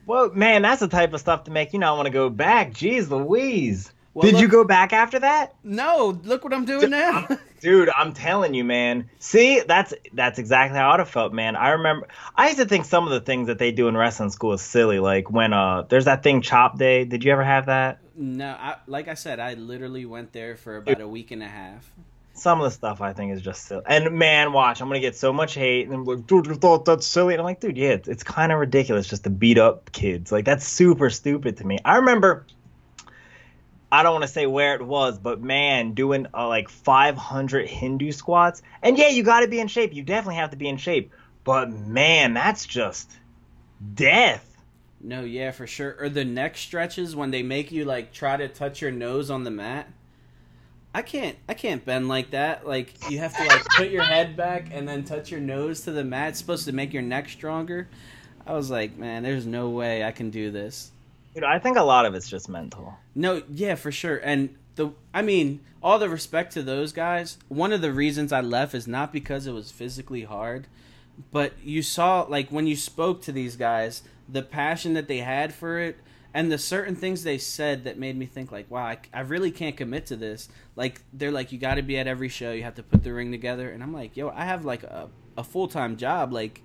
[0.06, 2.72] Whoa, man, that's the type of stuff to make you not want to go back.
[2.72, 3.94] Jeez Louise.
[4.20, 5.56] Well, Did you go back after that?
[5.64, 7.26] No, look what I'm doing now.
[7.62, 9.10] Dude, I'm telling you, man.
[9.20, 11.56] See, that's that's exactly how I'd have felt, man.
[11.56, 14.30] I remember I used to think some of the things that they do in wrestling
[14.30, 15.00] school is silly.
[15.00, 17.06] Like when uh there's that thing Chop Day.
[17.06, 18.00] Did you ever have that?
[18.14, 21.48] no, I, like I said, I literally went there for about a week and a
[21.48, 21.90] half.
[22.34, 23.84] Some of the stuff I think is just silly.
[23.86, 25.86] And man, watch, I'm gonna get so much hate.
[25.86, 27.36] And I'm like, dude, you thought that's silly.
[27.36, 30.30] And I'm like, dude, yeah, it's, it's kind of ridiculous just to beat up kids.
[30.30, 31.78] Like that's super stupid to me.
[31.86, 32.46] I remember.
[33.92, 38.12] I don't want to say where it was, but man, doing uh, like 500 Hindu
[38.12, 38.62] squats.
[38.84, 39.94] And yeah, you got to be in shape.
[39.94, 41.12] You definitely have to be in shape.
[41.44, 43.12] But man, that's just
[43.96, 44.46] death.
[45.02, 45.96] No, yeah, for sure.
[46.00, 49.44] Or the neck stretches when they make you like try to touch your nose on
[49.44, 49.88] the mat.
[50.94, 52.68] I can't I can't bend like that.
[52.68, 55.92] Like you have to like put your head back and then touch your nose to
[55.92, 56.30] the mat.
[56.30, 57.88] It's supposed to make your neck stronger.
[58.46, 60.92] I was like, man, there's no way I can do this.
[61.34, 62.96] Dude, I think a lot of it's just mental.
[63.16, 64.18] No, yeah, for sure.
[64.18, 67.38] And the I mean, all the respect to those guys.
[67.48, 70.68] One of the reasons I left is not because it was physically hard,
[71.32, 75.54] but you saw like when you spoke to these guys, the passion that they had
[75.54, 75.98] for it
[76.34, 79.52] and the certain things they said that made me think like wow I, I really
[79.52, 82.64] can't commit to this like they're like you got to be at every show you
[82.64, 85.44] have to put the ring together and i'm like yo i have like a, a
[85.44, 86.62] full-time job like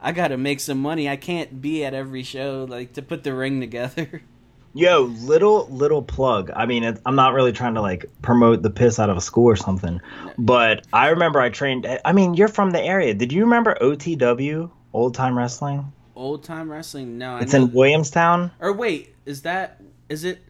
[0.00, 3.32] i gotta make some money i can't be at every show like to put the
[3.34, 4.22] ring together
[4.74, 6.50] Yo, little little plug.
[6.54, 9.20] I mean, it, I'm not really trying to like promote the piss out of a
[9.20, 9.98] school or something,
[10.36, 11.86] but I remember I trained.
[12.04, 13.14] I mean, you're from the area.
[13.14, 15.90] Did you remember OTW, Old Time Wrestling?
[16.14, 18.50] old time wrestling no I It's know- in Williamstown.
[18.60, 19.80] or wait is that
[20.10, 20.40] is it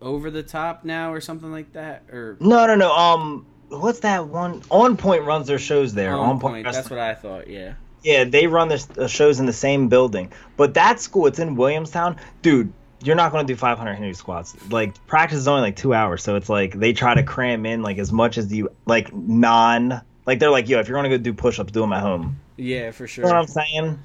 [0.00, 2.90] over the top now or something like that or No, no, no.
[2.92, 4.62] Um, what's that one?
[4.70, 6.14] On Point runs their shows there.
[6.14, 6.74] on, On, point, Point.
[6.74, 10.32] that's what i thought yeah Yeah, they run their uh, shows in the same building.
[10.56, 12.72] But that school, it's in Williamstown, dude.
[13.02, 14.56] You're not going to do 500 Hindu squats.
[14.70, 17.82] Like practice is only like two hours, so it's like they try to cram in
[17.82, 20.00] like as much as you like non.
[20.26, 22.40] Like they're like, yo, if you're gonna go do push-ups, do them at home.
[22.56, 23.98] yeah for You know what sure I'm saying?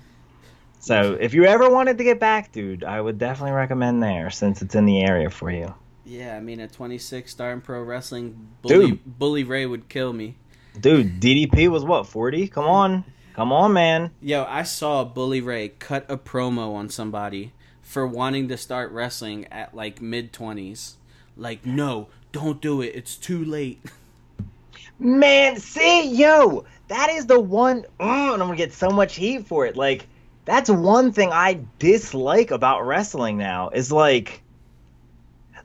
[0.79, 4.61] So if you ever wanted to get back, dude, I would definitely recommend there since
[4.61, 5.73] it's in the area for you.
[6.05, 9.17] Yeah, I mean, at 26, starting pro wrestling, Bully, Dude.
[9.17, 10.37] Bully Ray would kill me.
[10.79, 12.49] Dude, DDP was what 40?
[12.49, 14.11] Come on, come on, man.
[14.21, 19.45] Yo, I saw Bully Ray cut a promo on somebody for wanting to start wrestling
[19.51, 20.93] at like mid 20s.
[21.35, 22.93] Like, no, don't do it.
[22.95, 23.81] It's too late.
[24.99, 27.85] Man, see, yo, that is the one.
[27.99, 29.75] Oh, and I'm gonna get so much heat for it.
[29.75, 30.07] Like,
[30.45, 33.69] that's one thing I dislike about wrestling now.
[33.69, 34.41] Is like,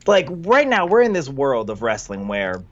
[0.07, 2.63] like right now we're in this world of wrestling where,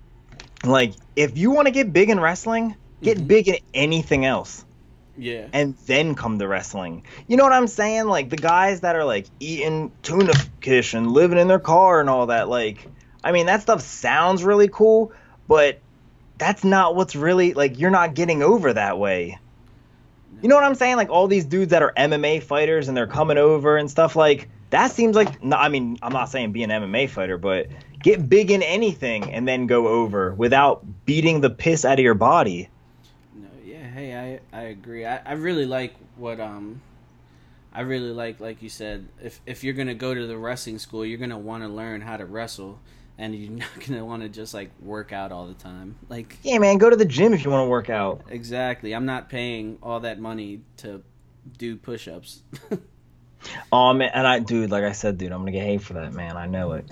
[0.65, 3.27] like, if you want to get big in wrestling, get Mhm.
[3.27, 4.65] big in anything else.
[5.17, 5.47] Yeah.
[5.53, 7.03] and then come the wrestling.
[7.27, 8.05] You know what I'm saying?
[8.05, 12.09] Like the guys that are like eating tuna fish and living in their car and
[12.09, 12.49] all that.
[12.49, 12.87] Like,
[13.23, 15.11] I mean, that stuff sounds really cool,
[15.47, 15.79] but
[16.37, 17.79] that's not what's really like.
[17.79, 19.39] You're not getting over that way.
[20.41, 20.97] You know what I'm saying?
[20.97, 24.47] Like all these dudes that are MMA fighters and they're coming over and stuff like
[24.69, 25.43] that seems like.
[25.43, 27.67] I mean, I'm not saying be an MMA fighter, but
[28.03, 32.13] get big in anything and then go over without beating the piss out of your
[32.13, 32.69] body.
[33.97, 35.07] Hey, I I agree.
[35.07, 36.83] I, I really like what um
[37.73, 41.03] I really like like you said, if if you're gonna go to the wrestling school,
[41.03, 42.79] you're gonna wanna learn how to wrestle
[43.17, 45.95] and you're not gonna wanna just like work out all the time.
[46.09, 48.21] Like Yeah, man, go to the gym if you want to work out.
[48.29, 48.93] exactly.
[48.93, 51.01] I'm not paying all that money to
[51.57, 52.43] do push ups.
[53.71, 56.13] Oh man, and I, dude, like I said, dude, I'm gonna get hate for that,
[56.13, 56.37] man.
[56.37, 56.91] I know it,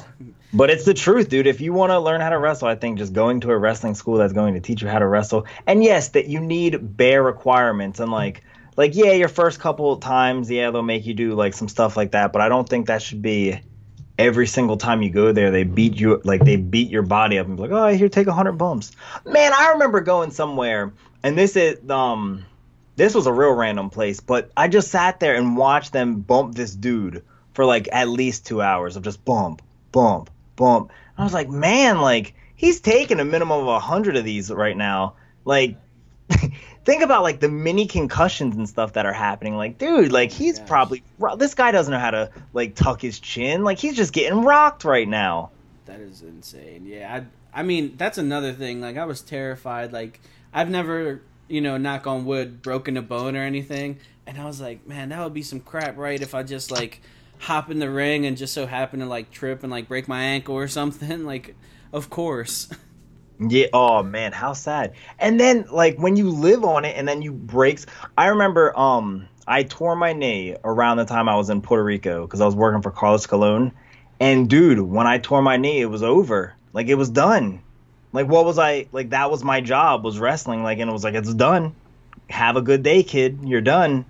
[0.53, 1.47] but it's the truth, dude.
[1.47, 3.95] If you want to learn how to wrestle, I think just going to a wrestling
[3.95, 7.23] school that's going to teach you how to wrestle, and yes, that you need bare
[7.23, 8.43] requirements and like,
[8.77, 12.11] like yeah, your first couple times, yeah, they'll make you do like some stuff like
[12.11, 13.59] that, but I don't think that should be
[14.17, 15.51] every single time you go there.
[15.51, 18.27] They beat you like they beat your body up and be like, oh, here, take
[18.27, 18.91] hundred bumps.
[19.25, 22.45] Man, I remember going somewhere, and this is um
[22.95, 26.55] this was a real random place, but I just sat there and watched them bump
[26.55, 30.91] this dude for like at least two hours of just bump, bump, bump.
[31.17, 34.75] I was like, man, like he's taking a minimum of a hundred of these right
[34.77, 35.15] now.
[35.45, 35.77] Like,
[36.85, 39.55] think about like the mini concussions and stuff that are happening.
[39.55, 40.67] Like, dude, like oh he's Yes.
[40.67, 41.03] probably
[41.37, 43.63] this guy doesn't know how to like tuck his chin.
[43.63, 45.51] Like he's just getting rocked right now.
[45.85, 46.85] That is insane.
[46.85, 47.21] Yeah,
[47.53, 48.81] I I mean that's another thing.
[48.81, 49.93] Like I was terrified.
[49.93, 50.19] Like
[50.53, 53.99] I've never, you know, knock on wood, broken a bone or anything.
[54.27, 56.21] And I was like, man, that would be some crap, right?
[56.21, 57.01] If I just like
[57.39, 60.23] hop in the ring and just so happen to like trip and like break my
[60.23, 61.25] ankle or something.
[61.25, 61.55] Like,
[61.93, 62.69] of course.
[63.39, 63.67] Yeah.
[63.73, 64.93] Oh man, how sad.
[65.19, 67.85] And then like when you live on it and then you breaks.
[68.17, 72.21] I remember um I tore my knee around the time I was in Puerto Rico
[72.25, 73.71] because I was working for Carlos Colon.
[74.19, 76.55] And dude, when I tore my knee, it was over.
[76.73, 77.61] Like it was done.
[78.15, 79.09] Like what was I like?
[79.11, 80.63] That was my job was wrestling.
[80.63, 81.75] Like and it was like it's done.
[82.29, 83.39] Have a good day, kid.
[83.43, 84.05] You're done.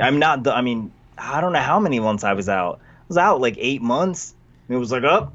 [0.00, 0.46] I'm not.
[0.46, 2.80] I mean, I don't know how many months I was out.
[2.82, 4.34] I was out like eight months.
[4.68, 5.34] And it was like up,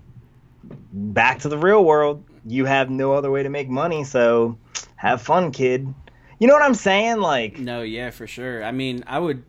[0.94, 2.24] back to the real world.
[2.46, 4.58] You have no other way to make money, so
[4.96, 5.94] have fun, kid.
[6.40, 7.18] You know what I'm saying?
[7.18, 8.64] Like, No, yeah, for sure.
[8.64, 9.44] I mean, I would,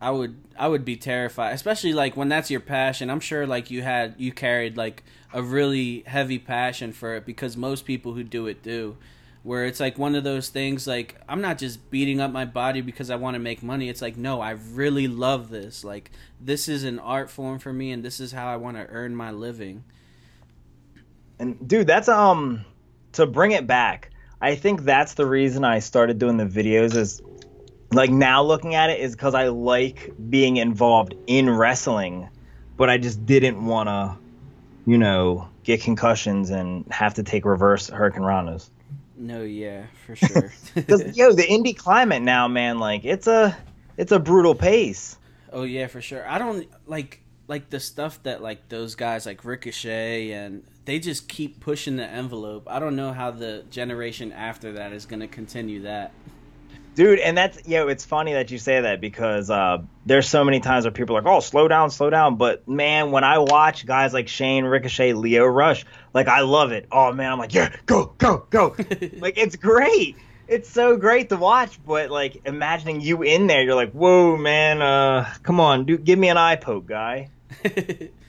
[0.00, 3.10] I would, I would be terrified, especially like when that's your passion.
[3.10, 5.02] I'm sure like you had, you carried like
[5.32, 8.96] a really heavy passion for it because most people who do it do.
[9.42, 12.82] where it's like one of those things like I'm not just beating up my body
[12.82, 13.88] because I want to make money.
[13.88, 15.82] It's like no, I really love this.
[15.82, 18.86] Like this is an art form for me and this is how I want to
[18.88, 19.84] earn my living.
[21.38, 22.64] And dude, that's um
[23.12, 24.10] to bring it back.
[24.42, 27.22] I think that's the reason I started doing the videos is
[27.92, 32.28] like now looking at it is cuz I like being involved in wrestling,
[32.76, 34.16] but I just didn't want to
[34.86, 38.68] you know, get concussions and have to take reverse hurricanranas.
[39.16, 40.52] No, yeah, for sure.
[40.74, 43.56] Yo, the indie climate now, man, like it's a
[43.96, 45.18] it's a brutal pace.
[45.52, 46.26] Oh yeah, for sure.
[46.26, 51.28] I don't like like the stuff that like those guys like Ricochet and they just
[51.28, 52.66] keep pushing the envelope.
[52.70, 56.12] I don't know how the generation after that is going to continue that.
[57.00, 60.44] Dude, and that's you know, it's funny that you say that because uh, there's so
[60.44, 63.38] many times where people are like, "Oh, slow down, slow down." But man, when I
[63.38, 66.88] watch guys like Shane, Ricochet, Lio Rush, like I love it.
[66.92, 68.76] Oh man, I'm like, yeah, go, go, go.
[69.16, 70.18] like it's great.
[70.46, 71.82] It's so great to watch.
[71.82, 76.18] But like imagining you in there, you're like, whoa, man, uh, come on, dude, give
[76.18, 77.30] me an eye poke, guy.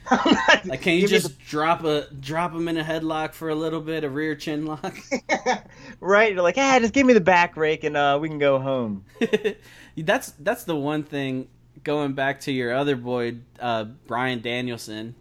[0.66, 1.44] like, can you just the...
[1.46, 4.98] drop a drop him in a headlock for a little bit, a rear chin lock?
[6.00, 6.34] right?
[6.34, 9.06] You're like, ah, just give me the back rake and uh, we can go home.
[9.98, 11.48] that's that's the one thing.
[11.84, 15.16] Going back to your other boy, uh, Bryan Danielson,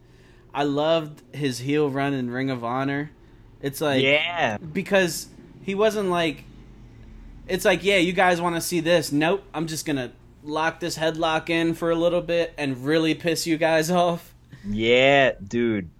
[0.52, 3.10] I loved his heel run in Ring of Honor.
[3.62, 5.28] It's like, yeah, because
[5.62, 6.44] he wasn't like,
[7.48, 9.12] it's like, yeah, you guys want to see this?
[9.12, 10.12] Nope, I'm just gonna
[10.42, 14.29] lock this headlock in for a little bit and really piss you guys off?
[14.68, 15.90] Yeah, dude.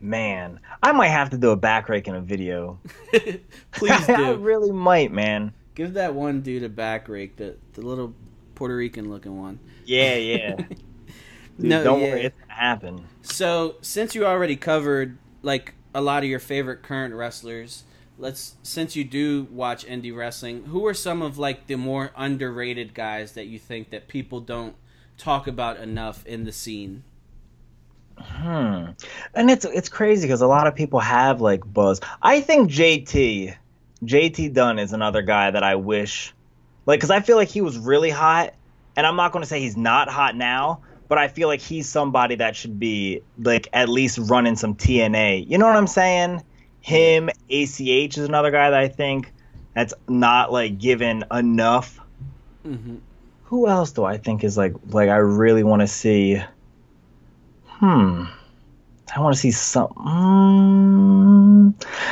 [0.00, 2.78] Man, I might have to do a back rake in a video.
[3.72, 4.12] Please do.
[4.14, 5.52] I really might, man.
[5.74, 8.14] Give that one dude a back rake, the the little
[8.54, 9.58] Puerto Rican looking one.
[9.84, 10.56] Yeah, yeah.
[10.56, 10.78] dude,
[11.58, 12.06] no, don't yeah.
[12.06, 13.06] worry, it's gonna happen.
[13.22, 17.84] So, since you already covered like a lot of your favorite current wrestlers,
[18.18, 22.94] let's since you do watch indie wrestling, who are some of like the more underrated
[22.94, 24.76] guys that you think that people don't
[25.18, 27.04] talk about enough in the scene?
[28.20, 28.90] Hmm.
[29.34, 32.00] And it's it's crazy because a lot of people have like buzz.
[32.22, 33.56] I think JT,
[34.04, 36.34] JT Dunn is another guy that I wish,
[36.86, 38.54] like, because I feel like he was really hot,
[38.96, 41.88] and I'm not going to say he's not hot now, but I feel like he's
[41.88, 45.48] somebody that should be like at least running some TNA.
[45.48, 46.42] You know what I'm saying?
[46.80, 49.32] Him, ACH is another guy that I think
[49.74, 52.00] that's not like given enough.
[52.66, 52.96] Mm-hmm.
[53.44, 56.40] Who else do I think is like like I really want to see?
[57.80, 58.24] Hmm.
[59.14, 59.88] I want to see some.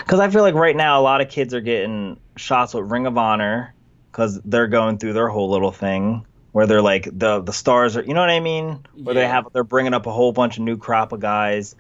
[0.03, 2.91] Because mm, I feel like right now a lot of kids are getting shots with
[2.91, 3.75] Ring of Honor
[4.11, 8.03] because they're going through their whole little thing where they're like the the stars are.
[8.03, 8.85] You know what I mean?
[8.95, 9.21] Where yeah.
[9.21, 11.77] they have they're bringing up a whole bunch of new crop of guys.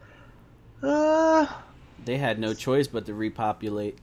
[0.82, 1.46] Uh,
[2.04, 3.98] they had no choice but to repopulate.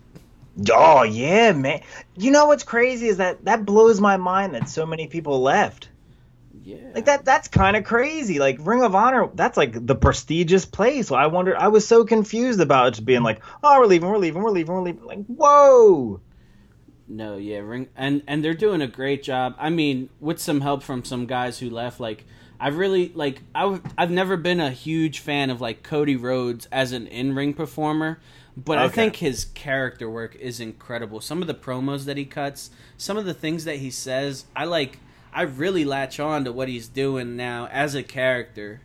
[0.71, 1.81] Oh yeah, man.
[2.17, 5.89] You know what's crazy is that that blows my mind that so many people left.
[6.65, 6.77] Yeah.
[6.95, 8.39] Like that that's kind of crazy.
[8.39, 11.07] Like Ring of Honor, that's like the prestigious place.
[11.07, 14.09] So I wonder I was so confused about it just being like, "Oh, we're leaving,
[14.09, 16.21] we're leaving, we're leaving, we're leaving." Like, "Whoa."
[17.07, 19.55] No, yeah, Ring and and they're doing a great job.
[19.59, 22.25] I mean, with some help from some guys who left like
[22.59, 26.93] I've really like I I've never been a huge fan of like Cody Rhodes as
[26.93, 28.19] an in-ring performer,
[28.57, 28.85] but okay.
[28.85, 31.21] I think his character work is incredible.
[31.21, 34.65] Some of the promos that he cuts, some of the things that he says, I
[34.65, 34.97] like
[35.35, 38.79] I really latch on to what he's doing now as a character.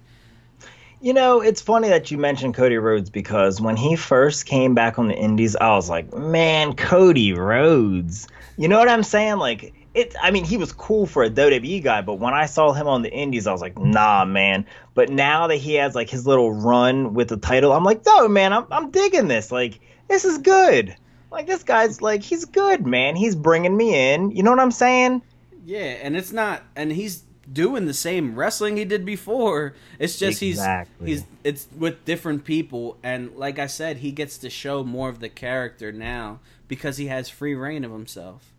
[1.00, 4.98] You know, it's funny that you mentioned Cody Rhodes because when he first came back
[4.98, 9.38] on the Indies, I was like, "Man, Cody Rhodes." You know what I'm saying?
[9.38, 12.72] Like it I mean, he was cool for a WWE guy, but when I saw
[12.72, 14.66] him on the indies, I was like, nah, man.
[14.94, 18.28] But now that he has like his little run with the title, I'm like, no,
[18.28, 19.50] man, I'm I'm digging this.
[19.50, 20.96] Like, this is good.
[21.30, 23.16] Like this guy's like he's good, man.
[23.16, 24.30] He's bringing me in.
[24.32, 25.22] You know what I'm saying?
[25.64, 29.74] Yeah, and it's not and he's doing the same wrestling he did before.
[29.98, 31.08] It's just exactly.
[31.08, 35.08] he's he's it's with different people and like I said, he gets to show more
[35.08, 38.52] of the character now because he has free reign of himself.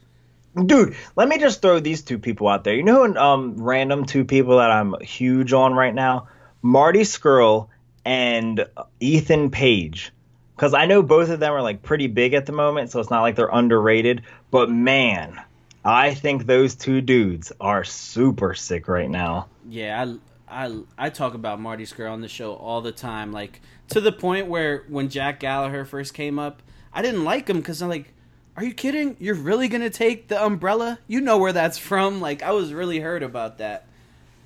[0.66, 2.76] Dude, let me just throw these two people out there.
[2.76, 6.28] You know, um, random two people that I'm huge on right now,
[6.62, 7.70] Marty Scurll
[8.04, 8.66] and
[9.00, 10.12] Ethan Page,
[10.56, 13.10] because I know both of them are like pretty big at the moment, so it's
[13.10, 14.24] not like they're underrated.
[14.50, 15.42] But man,
[15.84, 19.48] I think those two dudes are super sick right now.
[19.68, 20.16] Yeah,
[20.50, 24.02] I I I talk about Marty Scurll on the show all the time, like to
[24.02, 26.62] the point where when Jack Gallagher first came up,
[26.94, 28.14] I didn't like him because I'm like
[28.58, 29.16] are you kidding?
[29.20, 31.00] You're really gonna take the umbrella?
[31.08, 32.22] You know where that's from.
[32.32, 33.88] Like I was really hurt about that.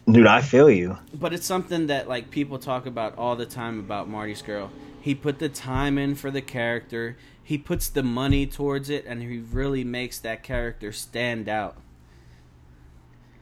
[0.10, 0.98] Dude, I feel you.
[1.14, 4.70] But it's something that like people talk about all the time about Marty Scurll.
[5.02, 7.18] He put the time in for the character.
[7.46, 11.78] He puts the money towards it and he really makes that character stand out.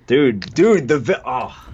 [0.07, 1.69] Dude, dude, the vi- oh,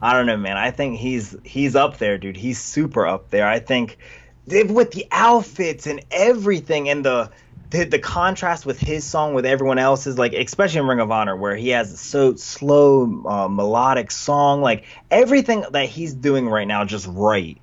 [0.00, 0.56] I don't know, man.
[0.56, 2.38] I think he's he's up there, dude.
[2.38, 3.46] He's super up there.
[3.46, 3.98] I think
[4.46, 7.30] with the outfits and everything and the
[7.68, 11.36] the, the contrast with his song with everyone else's, like especially in Ring of Honor,
[11.36, 16.66] where he has a so slow uh, melodic song, like everything that he's doing right
[16.66, 17.58] now, just right.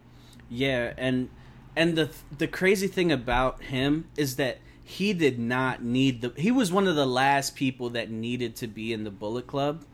[0.47, 1.30] Yeah, and
[1.76, 6.34] and the the crazy thing about him is that he did not need the.
[6.36, 9.86] He was one of the last people that needed to be in the Bullet Club,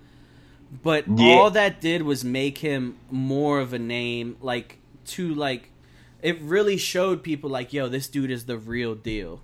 [0.84, 1.36] but yeah.
[1.36, 4.38] all that did was make him more of a name.
[4.42, 5.72] Like to like,
[6.22, 9.42] it really showed people like, yo, this dude is the real deal.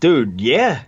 [0.00, 0.82] Dude, yeah.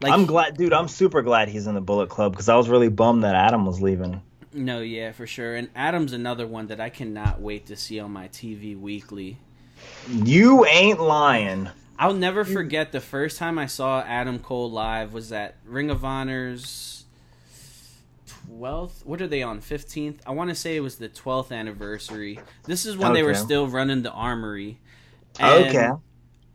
[0.00, 0.72] Like, I'm glad, dude.
[0.72, 3.64] I'm super glad he's in the Bullet Club because I was really bummed that Adam
[3.64, 4.22] was leaving.
[4.54, 5.56] No, yeah, for sure.
[5.56, 9.38] And Adam's another one that I cannot wait to see on my TV weekly.
[10.08, 11.70] You ain't lying.
[11.98, 16.04] I'll never forget the first time I saw Adam Cole live was at Ring of
[16.04, 17.04] Honor's
[18.48, 19.04] 12th.
[19.04, 19.60] What are they on?
[19.60, 20.18] 15th?
[20.26, 22.38] I want to say it was the 12th anniversary.
[22.64, 23.20] This is when okay.
[23.20, 24.78] they were still running the armory.
[25.38, 25.90] And okay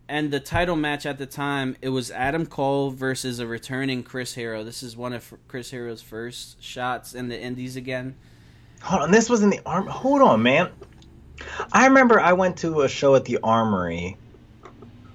[0.09, 4.33] and the title match at the time it was Adam Cole versus a returning Chris
[4.33, 4.63] Hero.
[4.63, 8.15] This is one of Chris Hero's first shots in the Indies again.
[8.81, 9.85] Hold on, this was in the arm.
[9.85, 10.71] Hold on, man.
[11.71, 14.17] I remember I went to a show at the Armory.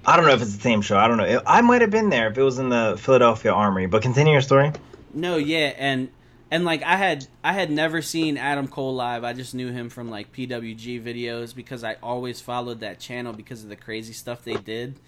[0.07, 0.97] I don't know if it's the same show.
[0.97, 1.42] I don't know.
[1.45, 3.86] I might have been there if it was in the Philadelphia Armory.
[3.86, 4.72] But continue your story.
[5.12, 6.09] No, yeah, and
[6.55, 9.24] and like I had I had never seen Adam Cole live.
[9.24, 13.64] I just knew him from like PWG videos because I always followed that channel because
[13.64, 15.00] of the crazy stuff they did.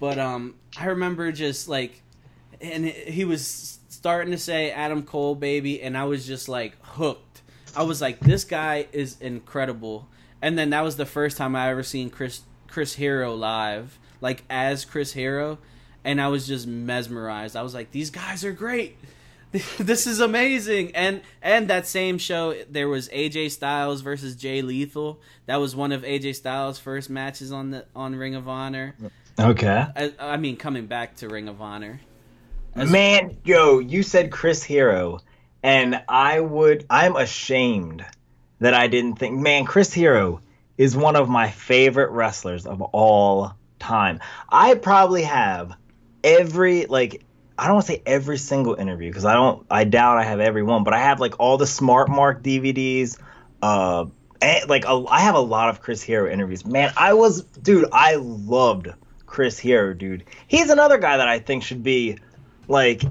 [0.00, 2.02] But um I remember just like
[2.60, 7.42] and he was starting to say Adam Cole baby and I was just like hooked.
[7.76, 10.08] I was like this guy is incredible.
[10.42, 14.42] And then that was the first time I ever seen Chris Chris Hero live like
[14.50, 15.58] as Chris Hero
[16.02, 17.54] and I was just mesmerized.
[17.54, 18.96] I was like these guys are great
[19.78, 20.94] this is amazing.
[20.94, 25.20] And and that same show, there was AJ Styles versus Jay Lethal.
[25.46, 28.94] That was one of AJ Styles' first matches on the on Ring of Honor.
[29.38, 29.86] Okay.
[29.96, 32.00] I, I mean, coming back to Ring of Honor.
[32.74, 35.20] As Man, yo, you said Chris Hero,
[35.62, 36.86] and I would.
[36.90, 38.04] I'm ashamed
[38.60, 39.38] that I didn't think.
[39.38, 40.40] Man, Chris Hero
[40.78, 44.20] is one of my favorite wrestlers of all time.
[44.48, 45.72] I probably have
[46.22, 47.22] every like
[47.58, 49.66] I don't want to say every single interview because I don't.
[49.70, 53.18] I doubt I have every one, but I have like all the Smart Mark DVDs.
[53.62, 54.06] Uh,
[54.42, 56.66] and, like a, I have a lot of Chris Hero interviews.
[56.66, 57.88] Man, I was, dude.
[57.92, 58.88] I loved
[59.24, 60.24] Chris Hero, dude.
[60.46, 62.18] He's another guy that I think should be
[62.68, 63.02] like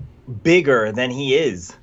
[0.43, 1.75] bigger than he is.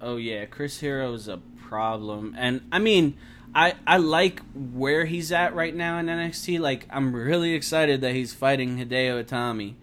[0.00, 1.38] Oh yeah, Chris Hero is a
[1.68, 3.16] problem, and I mean.
[3.56, 6.58] I, I like where he's at right now in NXT.
[6.58, 9.74] Like I'm really excited that he's fighting Hideo Itami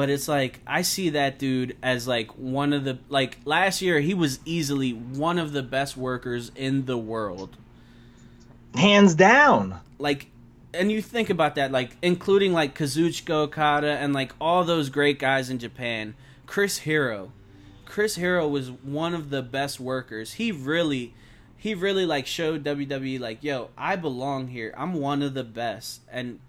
[0.00, 4.00] but it's like I see that dude as like one of the like last year
[4.00, 7.58] he was easily one of the best workers in the world.
[8.74, 9.78] Hands down.
[9.98, 10.28] Like
[10.72, 15.18] and you think about that like including like Kazuchika Okada and like all those great
[15.18, 16.14] guys in Japan.
[16.46, 17.32] Chris Hero.
[17.84, 20.32] Chris Hero was one of the best workers.
[20.32, 21.12] He really
[21.58, 24.72] he really like showed WWE like, "Yo, I belong here.
[24.78, 26.40] I'm one of the best." And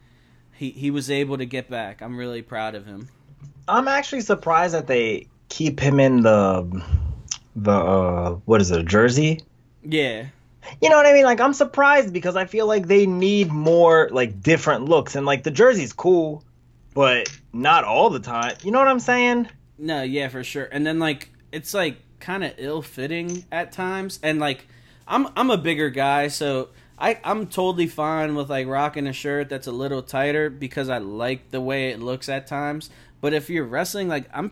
[0.54, 2.02] he he was able to get back.
[2.02, 3.10] I'm really proud of him.
[3.68, 6.84] I'm actually surprised that they keep him in the
[7.56, 9.42] the uh, what is it, a jersey?
[9.84, 10.28] Yeah.
[10.82, 11.26] You know what I mean?
[11.26, 15.44] Like I'm surprised because I feel like they need more like different looks and like
[15.44, 16.44] the jersey's cool,
[16.94, 18.56] but not all the time.
[18.64, 19.50] You know what I'm saying?
[19.78, 20.68] No, yeah, for sure.
[20.72, 24.68] And then like it's like kind of ill-fitting at times and like
[25.08, 29.50] I'm I'm a bigger guy, so I, I'm totally fine with like rocking a shirt
[29.50, 32.92] that's a little tighter because I like the way it looks at times.
[33.22, 34.52] But if you're wrestling, like I'm,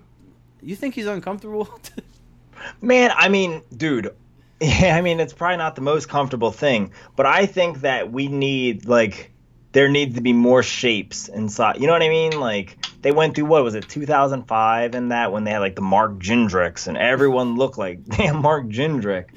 [0.62, 1.68] you think he's uncomfortable?
[2.82, 4.16] Man, I mean, dude.
[4.62, 8.28] Yeah, I mean, it's probably not the most comfortable thing, but I think that we
[8.28, 9.32] need like
[9.72, 11.80] there needs to be more shapes inside.
[11.80, 12.38] You know what I mean?
[12.38, 15.82] Like they went through what was it, 2005, and that when they had like the
[15.82, 19.28] Mark Jindraks, and everyone looked like damn Mark Jindrak.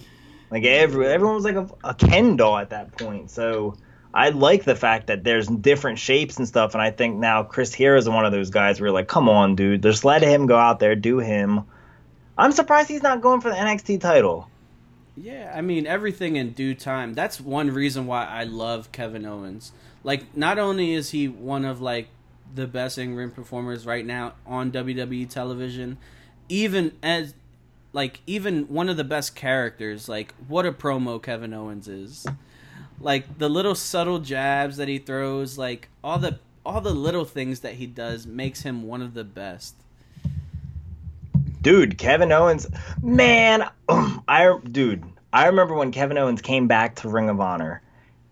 [0.51, 3.31] Like every everyone was like a, a Ken doll at that point.
[3.31, 3.77] So
[4.15, 7.73] I like the fact that there's different shapes and stuff, and I think now Chris
[7.73, 10.57] Hero is one of those guys where like, come on, dude, just let him go
[10.57, 11.63] out there, do him.
[12.37, 14.49] I'm surprised he's not going for the NXT title.
[15.17, 17.15] Yeah, I mean everything in due time.
[17.15, 19.73] That's one reason why I love Kevin Owens.
[20.05, 22.09] Like, not only is he one of like
[22.55, 25.97] the best in ring performers right now on WWE television,
[26.49, 27.35] even as
[27.95, 30.09] like even one of the best characters.
[30.09, 32.27] Like, what a promo Kevin Owens is
[33.03, 37.61] like the little subtle jabs that he throws, like all the all the little things
[37.61, 39.75] that he does makes him one of the best.
[41.61, 42.67] Dude, Kevin Owens,
[43.03, 47.83] man, I dude, I remember when Kevin Owens came back to Ring of Honor,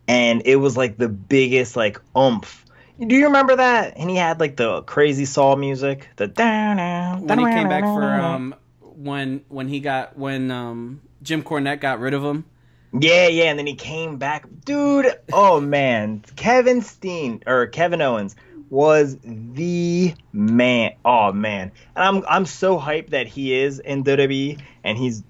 [0.08, 2.64] and it was like the biggest like oomph.
[2.98, 3.94] Do you remember that?
[3.96, 8.54] And he had like the crazy Saw music, the when he came back for um
[8.80, 12.44] when when he got when um Jim Cornette got rid of him.
[12.92, 15.14] Yeah, yeah, and then he came back, dude.
[15.32, 18.34] Oh man, Kevin Steen or Kevin Owens
[18.68, 20.92] was the man.
[21.04, 25.22] Oh man, and I'm I'm so hyped that he is in WWE and he's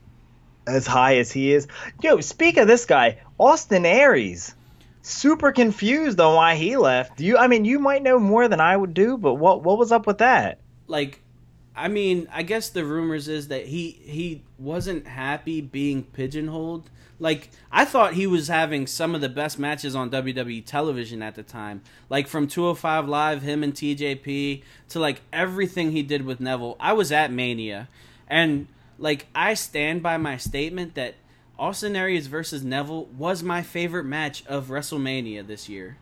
[0.66, 1.66] as high as he is.
[2.02, 4.54] Yo, speak of this guy, Austin Aries.
[5.02, 7.20] Super confused on why he left.
[7.20, 9.92] You, I mean, you might know more than I would do, but what what was
[9.92, 10.60] up with that?
[10.86, 11.22] Like,
[11.74, 16.88] I mean, I guess the rumors is that he he wasn't happy being pigeonholed.
[17.20, 21.34] Like, I thought he was having some of the best matches on WWE television at
[21.34, 21.82] the time.
[22.08, 26.76] Like from 205 Live, him and TJP to like everything he did with Neville.
[26.80, 27.88] I was at Mania,
[28.26, 28.66] and
[28.98, 31.14] like I stand by my statement that
[31.58, 35.98] Austin Aries versus Neville was my favorite match of WrestleMania this year.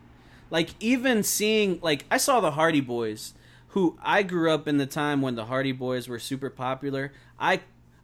[0.49, 3.33] Like even seeing like I saw the Hardy Boys,
[3.69, 7.11] who I grew up in the time when the Hardy Boys were super popular.
[7.37, 7.59] I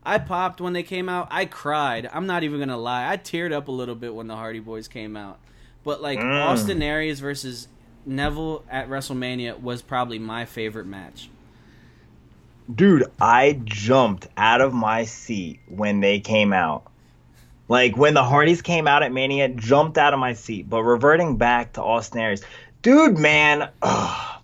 [0.05, 1.27] I popped when they came out.
[1.31, 2.09] I cried.
[2.11, 3.11] I'm not even gonna lie.
[3.11, 5.39] I teared up a little bit when the Hardy Boys came out.
[5.83, 6.45] But like mm.
[6.45, 7.67] Austin Aries versus
[8.05, 11.29] Neville at WrestleMania was probably my favorite match.
[12.73, 16.91] Dude, I jumped out of my seat when they came out.
[17.67, 20.69] Like when the Hardys came out at Mania, jumped out of my seat.
[20.69, 22.43] But reverting back to Austin Aries,
[22.81, 24.34] dude, man, ugh,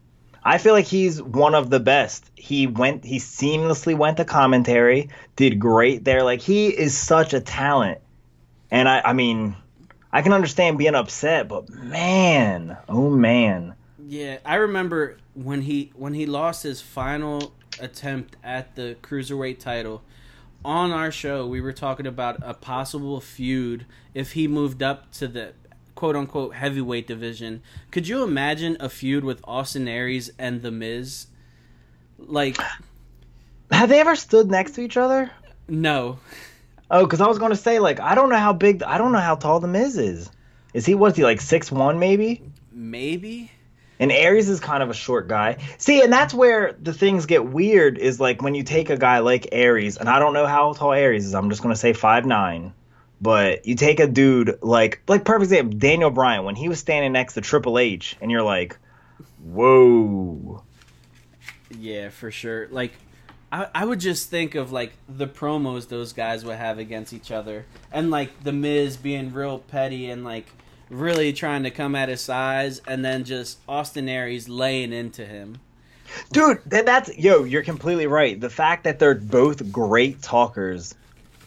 [0.43, 2.29] I feel like he's one of the best.
[2.35, 6.23] He went, he seamlessly went to commentary, did great there.
[6.23, 7.99] Like he is such a talent,
[8.71, 9.55] and I, I mean,
[10.11, 13.75] I can understand being upset, but man, oh man.
[14.07, 20.01] Yeah, I remember when he when he lost his final attempt at the cruiserweight title.
[20.63, 25.27] On our show, we were talking about a possible feud if he moved up to
[25.27, 25.53] the
[26.01, 27.61] quote unquote heavyweight division.
[27.91, 31.27] Could you imagine a feud with Austin Aries and The Miz?
[32.17, 32.57] Like,
[33.71, 35.29] have they ever stood next to each other?
[35.67, 36.17] No.
[36.89, 39.11] Oh, because I was going to say, like, I don't know how big, I don't
[39.11, 40.31] know how tall The Miz is.
[40.73, 42.41] Is he, was he, like six one maybe?
[42.71, 43.51] Maybe.
[43.99, 45.57] And Aries is kind of a short guy.
[45.77, 49.19] See, and that's where the things get weird is like when you take a guy
[49.19, 51.93] like Aries, and I don't know how tall Aries is, I'm just going to say
[51.93, 52.73] five nine.
[53.21, 57.11] But you take a dude like like perfect example, Daniel Bryan when he was standing
[57.11, 58.77] next to Triple H, and you're like,
[59.43, 60.63] whoa.
[61.69, 62.67] Yeah, for sure.
[62.71, 62.93] Like,
[63.51, 67.31] I I would just think of like the promos those guys would have against each
[67.31, 70.47] other, and like the Miz being real petty and like
[70.89, 75.59] really trying to come at his size, and then just Austin Aries laying into him.
[76.31, 77.43] Dude, that's yo.
[77.43, 78.39] You're completely right.
[78.39, 80.95] The fact that they're both great talkers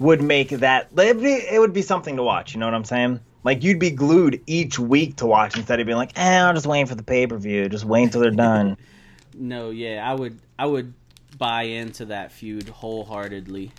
[0.05, 2.53] would make that it would be something to watch.
[2.53, 3.21] You know what I'm saying?
[3.43, 6.67] Like you'd be glued each week to watch instead of being like, eh, I'm just
[6.67, 7.69] waiting for the pay per view.
[7.71, 8.77] Just wait until they're done.
[9.35, 10.93] no, yeah, I would I would
[11.39, 13.73] buy into that feud wholeheartedly.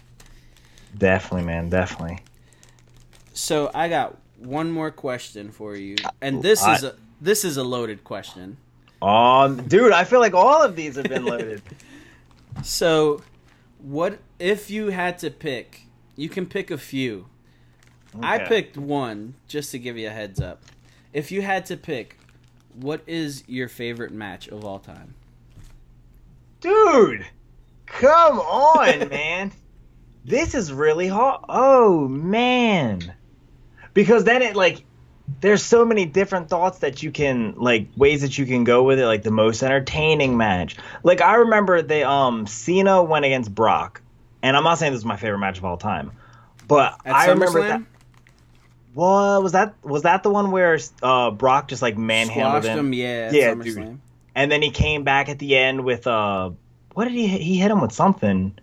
[0.97, 2.19] Definitely, man, definitely.
[3.33, 7.57] So I got one more question for you, and this I, is a this is
[7.57, 8.57] a loaded question.
[8.99, 11.61] Um, dude, I feel like all of these have been loaded.
[12.63, 13.21] so,
[13.77, 15.84] what if you had to pick
[16.15, 17.27] you can pick a few.
[18.15, 18.27] Okay.
[18.27, 20.61] I picked one just to give you a heads up.
[21.13, 22.17] If you had to pick,
[22.75, 25.15] what is your favorite match of all time?
[26.61, 27.25] Dude,
[27.85, 29.51] come on, man.
[30.23, 31.41] This is really hard.
[31.49, 33.13] Oh, man.
[33.93, 34.83] Because then it, like,
[35.41, 38.99] there's so many different thoughts that you can like ways that you can go with
[38.99, 44.01] it like the most entertaining match like i remember they um cena went against brock
[44.45, 46.11] and I'm not saying this is my favorite match of all time,
[46.67, 47.81] but At I remember that.
[48.93, 49.73] What was that?
[49.83, 52.77] Was that the one where uh, Brock just like manhandled him?
[52.77, 52.93] him?
[52.93, 53.99] Yeah, yeah, dude.
[54.35, 56.51] And then he came back at the end with uh,
[56.93, 57.27] what did he?
[57.27, 58.55] He hit him with something,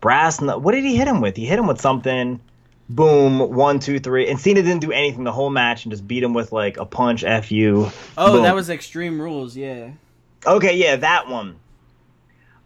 [0.00, 0.40] brass.
[0.40, 1.36] What did he hit him with?
[1.36, 2.40] He hit him with something.
[2.88, 6.22] Boom, one, two, three, and Cena didn't do anything the whole match and just beat
[6.22, 7.24] him with like a punch.
[7.44, 7.90] Fu.
[8.16, 8.42] Oh, Boom.
[8.44, 9.54] that was Extreme Rules.
[9.54, 9.90] Yeah.
[10.46, 11.56] Okay, yeah, that one.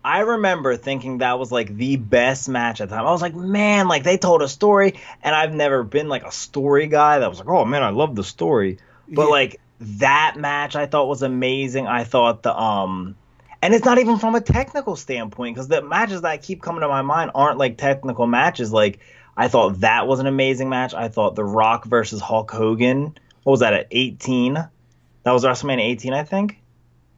[0.04, 3.06] I remember thinking that was like the best match at the time.
[3.06, 6.32] I was like, man, like they told a story, and I've never been like a
[6.32, 8.78] story guy that was like, oh man, I love the story.
[9.08, 9.28] But yeah.
[9.28, 11.86] like that match, I thought was amazing.
[11.86, 13.16] I thought the um,
[13.62, 16.88] and it's not even from a technical standpoint because the matches that keep coming to
[16.88, 18.72] my mind aren't like technical matches.
[18.72, 19.00] Like
[19.36, 20.94] I thought that was an amazing match.
[20.94, 23.16] I thought The Rock versus Hulk Hogan.
[23.42, 24.54] What was that at 18?
[24.54, 26.58] That was WrestleMania 18, I think.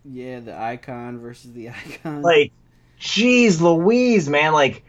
[0.05, 2.23] Yeah, the icon versus the icon.
[2.23, 2.53] Like,
[3.03, 4.53] jeez, Louise, man.
[4.53, 4.85] Like,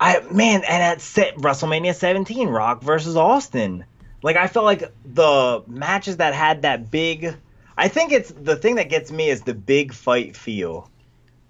[0.00, 3.84] I man, and at set, WrestleMania 17, Rock versus Austin.
[4.22, 7.36] Like, I felt like the matches that had that big.
[7.76, 10.90] I think it's the thing that gets me is the big fight feel.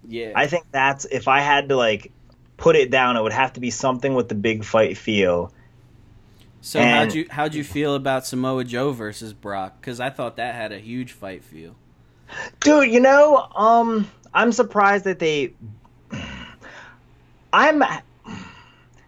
[0.06, 0.32] yeah.
[0.34, 2.10] I think that's if I had to like
[2.56, 5.52] put it down, it would have to be something with the big fight feel.
[6.60, 9.80] so and- how'd you how'd you feel about Samoa Joe versus Brock?
[9.80, 11.74] Because I thought that had a huge fight feel.
[12.60, 15.52] Dude, you know, um, I'm surprised that they.
[17.52, 17.82] I'm.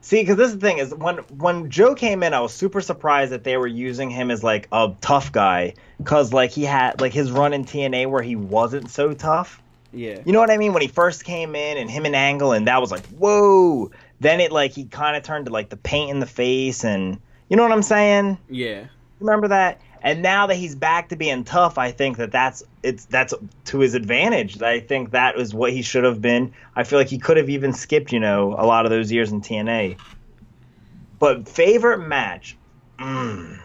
[0.01, 2.82] See, because this is the thing is when when Joe came in, I was super
[2.82, 5.74] surprised that they were using him as like a tough guy,
[6.05, 9.62] cause like he had like his run in TNA where he wasn't so tough.
[9.95, 10.20] Yeah.
[10.26, 10.72] You know what I mean?
[10.72, 13.90] When he first came in and him and Angle, and that was like, whoa.
[14.20, 17.18] Then it like he kind of turned to like the paint in the face, and
[17.49, 18.36] you know what I'm saying?
[18.51, 18.86] Yeah.
[19.20, 19.80] Remember that?
[20.05, 23.32] And now that he's back to being tough, I think that that's it's that's
[23.64, 24.61] to his advantage.
[24.61, 26.52] I think that is what he should have been.
[26.76, 29.32] I feel like he could have even skipped, you know, a lot of those years
[29.32, 29.96] in TNA.
[31.18, 32.55] But favorite match,
[32.98, 33.59] mm,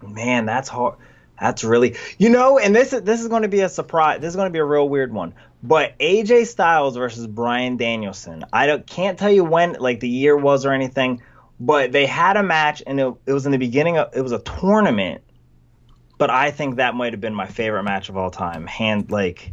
[0.00, 0.94] man, that's hard.
[1.40, 4.20] That's really, you know, and this is this is going to be a surprise.
[4.20, 5.34] This is going to be a real weird one.
[5.64, 8.44] But AJ Styles versus Bryan Danielson.
[8.52, 11.22] I don't can't tell you when, like the year was or anything,
[11.58, 14.30] but they had a match and it, it was in the beginning of it was
[14.30, 15.22] a tournament.
[16.20, 18.66] But I think that might have been my favorite match of all time.
[18.66, 19.52] Hand like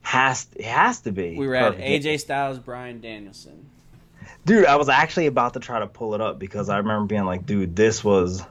[0.00, 1.36] has it has to be.
[1.36, 1.86] We were at Perfect.
[2.04, 3.68] AJ Styles, Bryan Danielson.
[4.46, 7.26] Dude, I was actually about to try to pull it up because I remember being
[7.26, 8.42] like, dude, this was.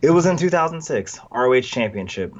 [0.00, 2.32] It was in 2006, ROH Championship.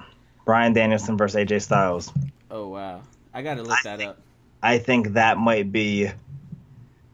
[0.47, 2.11] Bryan Danielson versus AJ Styles.
[2.51, 3.03] Oh wow.
[3.35, 4.19] I gotta look I that think- up.
[4.63, 6.11] I think that might be.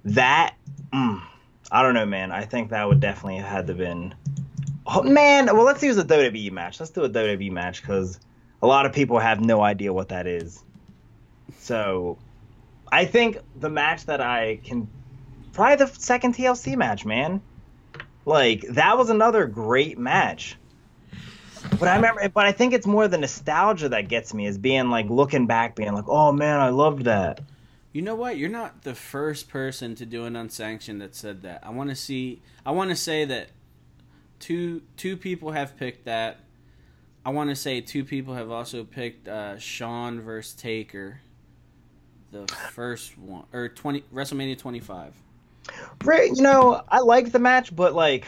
[0.05, 0.55] That.
[0.92, 1.20] Mm,
[1.72, 2.30] I don't know, man.
[2.30, 4.14] I think that would definitely have had to been.
[4.87, 6.78] Oh, man, well, let's use a WWE match.
[6.78, 8.20] Let's do a WWE match because
[8.62, 10.62] a lot of people have no idea what that is.
[11.59, 12.18] So,
[12.91, 14.89] I think the match that I can.
[15.53, 17.41] Probably the second TLC match, man.
[18.26, 20.57] Like, that was another great match.
[21.78, 24.91] But I remember, but I think it's more the nostalgia that gets me, is being
[24.91, 27.41] like looking back, being like, oh man, I loved that.
[27.93, 28.37] You know what?
[28.37, 31.61] You're not the first person to do an unsanctioned that said that.
[31.62, 32.43] I want to see.
[32.66, 33.49] I want to say that
[34.45, 36.40] two two people have picked that.
[37.24, 41.20] I want to say two people have also picked uh, Shawn versus Taker,
[42.30, 45.14] the first one or twenty WrestleMania 25.
[46.05, 48.26] Right, You know, I liked the match, but like,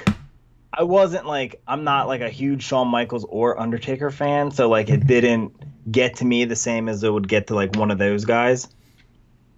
[0.72, 4.88] I wasn't like, I'm not like a huge Shawn Michaels or Undertaker fan, so like,
[4.88, 5.52] it didn't
[5.92, 8.68] get to me the same as it would get to like one of those guys.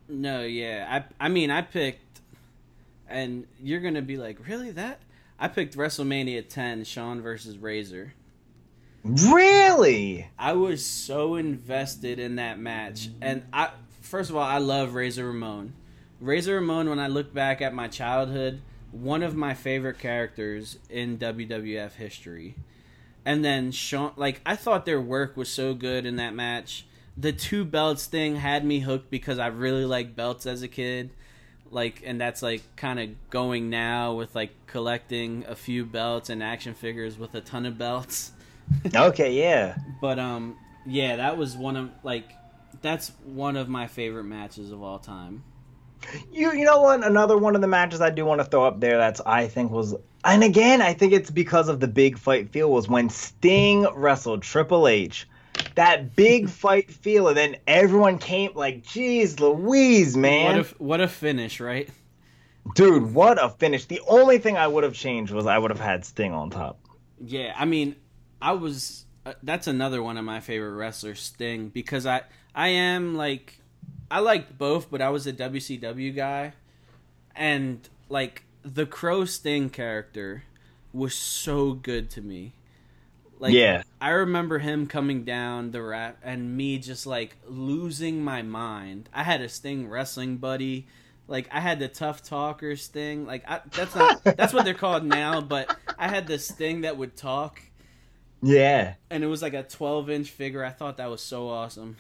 [0.09, 1.04] No, yeah.
[1.20, 2.20] I I mean, I picked,
[3.09, 4.98] and you're gonna be like, really that?
[5.39, 8.14] I picked WrestleMania 10, Shawn versus Razor.
[9.05, 10.28] Really?
[10.39, 13.70] I was so invested in that match, and I
[14.01, 15.74] first of all, I love Razor Ramon.
[16.20, 18.61] Razor Ramon, when I look back at my childhood,
[18.91, 22.57] one of my favorite characters in WWF history.
[23.24, 26.86] And then Shawn, like I thought their work was so good in that match.
[27.16, 31.11] The two belts thing had me hooked because I really liked belts as a kid.
[31.70, 36.42] Like, and that's like kind of going now with like collecting a few belts and
[36.42, 38.32] action figures with a ton of belts.
[38.94, 39.78] Okay, yeah.
[39.98, 42.30] But um, yeah, that was one of like
[42.82, 45.42] that's one of my favorite matches of all time.
[46.30, 47.04] You you know what?
[47.04, 49.72] Another one of the matches I do want to throw up there that's I think
[49.72, 49.94] was
[50.24, 54.42] and again I think it's because of the big fight feel was when Sting wrestled
[54.42, 55.26] Triple H.
[55.79, 60.57] That big fight feel and then everyone came like, geez, Louise, man.
[60.57, 61.89] What a what a finish, right?
[62.74, 63.85] Dude, what a finish.
[63.85, 66.81] The only thing I would have changed was I would have had Sting on top.
[67.24, 67.95] Yeah, I mean,
[68.43, 72.22] I was uh, that's another one of my favorite wrestlers, Sting, because I
[72.57, 73.61] I am like
[74.11, 76.55] I liked both, but I was a WCW guy,
[77.37, 80.43] and like the Crow Sting character
[80.93, 82.55] was so good to me.
[83.39, 83.82] Like, Yeah.
[84.01, 89.09] I remember him coming down the rap and me just like losing my mind.
[89.12, 90.86] I had a Sting wrestling buddy.
[91.26, 93.26] Like I had the tough talkers thing.
[93.26, 95.41] Like I, that's not that's what they're called now.
[95.41, 97.61] But I had this thing that would talk,
[98.43, 98.95] Yeah.
[99.11, 100.64] and it was like a 12 inch figure.
[100.64, 101.97] I thought that was so awesome.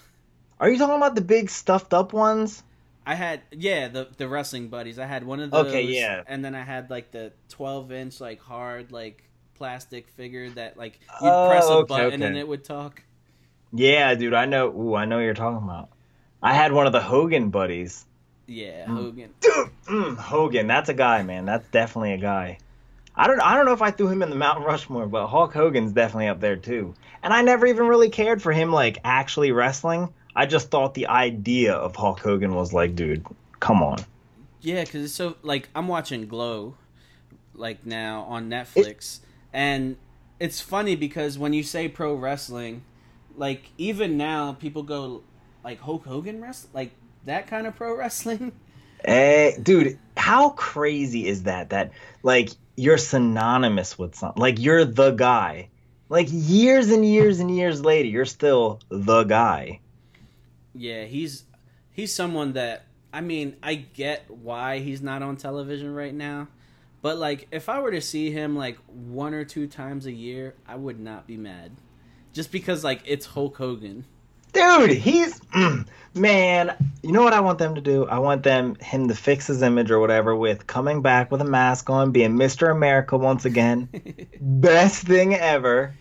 [0.60, 2.62] Are you talking about the big stuffed up ones?
[3.06, 4.98] I had yeah the the wrestling buddies.
[4.98, 5.66] I had one of those.
[5.68, 6.22] Okay, yeah.
[6.26, 9.24] And then I had like the 12 inch like hard like
[9.58, 12.38] plastic figure that like you'd Oh, press a okay, button and okay.
[12.38, 13.02] it would talk.
[13.72, 14.68] Yeah, dude, I know.
[14.68, 15.90] Ooh, I know what you're talking about.
[16.42, 18.06] I had one of the Hogan buddies.
[18.46, 18.96] Yeah, Mm.
[18.96, 19.30] Hogan.
[19.40, 21.44] Dude, mm, Hogan, that's a guy, man.
[21.44, 22.58] That's definitely a guy.
[23.14, 25.52] I don't I don't know if I threw him in the Mount Rushmore, but Hulk
[25.52, 26.94] Hogan's definitely up there too.
[27.22, 30.08] And I never even really cared for him like actually wrestling.
[30.36, 33.26] I just thought the idea of Hulk Hogan was like, dude,
[33.58, 33.98] come on.
[34.60, 36.74] Yeah, because it's so like I'm watching Glow,
[37.54, 39.20] like now on Netflix, it,
[39.58, 39.96] and
[40.38, 42.84] it's funny because when you say pro wrestling,
[43.36, 45.24] like even now people go
[45.64, 46.90] like Hulk Hogan wrestling, like
[47.24, 48.52] that kind of pro wrestling.
[49.04, 51.70] Hey, eh, dude, how crazy is that?
[51.70, 51.90] That
[52.22, 55.70] like you're synonymous with something, like you're the guy.
[56.08, 59.80] Like years and years and years later, you're still the guy.
[60.72, 61.42] Yeah, he's
[61.90, 66.46] he's someone that I mean, I get why he's not on television right now,
[67.02, 70.54] but like if I were to see him like one or two times a year,
[70.66, 71.72] I would not be mad.
[72.32, 74.04] Just because like it's Hulk Hogan.
[74.52, 78.06] Dude, he's mm, man, you know what I want them to do?
[78.06, 81.44] I want them him to fix his image or whatever with coming back with a
[81.44, 82.70] mask on, being Mr.
[82.70, 83.88] America once again.
[84.40, 85.94] Best thing ever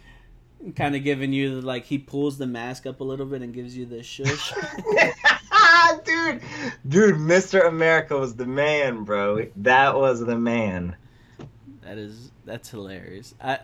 [0.76, 3.78] kind of giving you like he pulls the mask up a little bit and gives
[3.78, 4.54] you the shush.
[6.06, 6.42] dude,
[6.88, 7.68] dude, Mr.
[7.68, 9.48] America was the man, bro.
[9.58, 10.96] That was the man.
[11.82, 13.34] That is that's hilarious.
[13.42, 13.60] I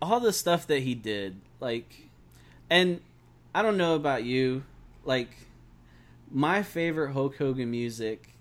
[0.00, 2.08] all the stuff that he did, like,
[2.68, 3.00] and
[3.54, 4.64] I don't know about you,
[5.04, 5.30] like,
[6.30, 8.34] my favorite Hulk Hogan music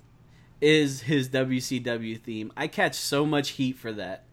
[0.60, 2.52] is his WCW theme.
[2.58, 4.24] I catch so much heat for that.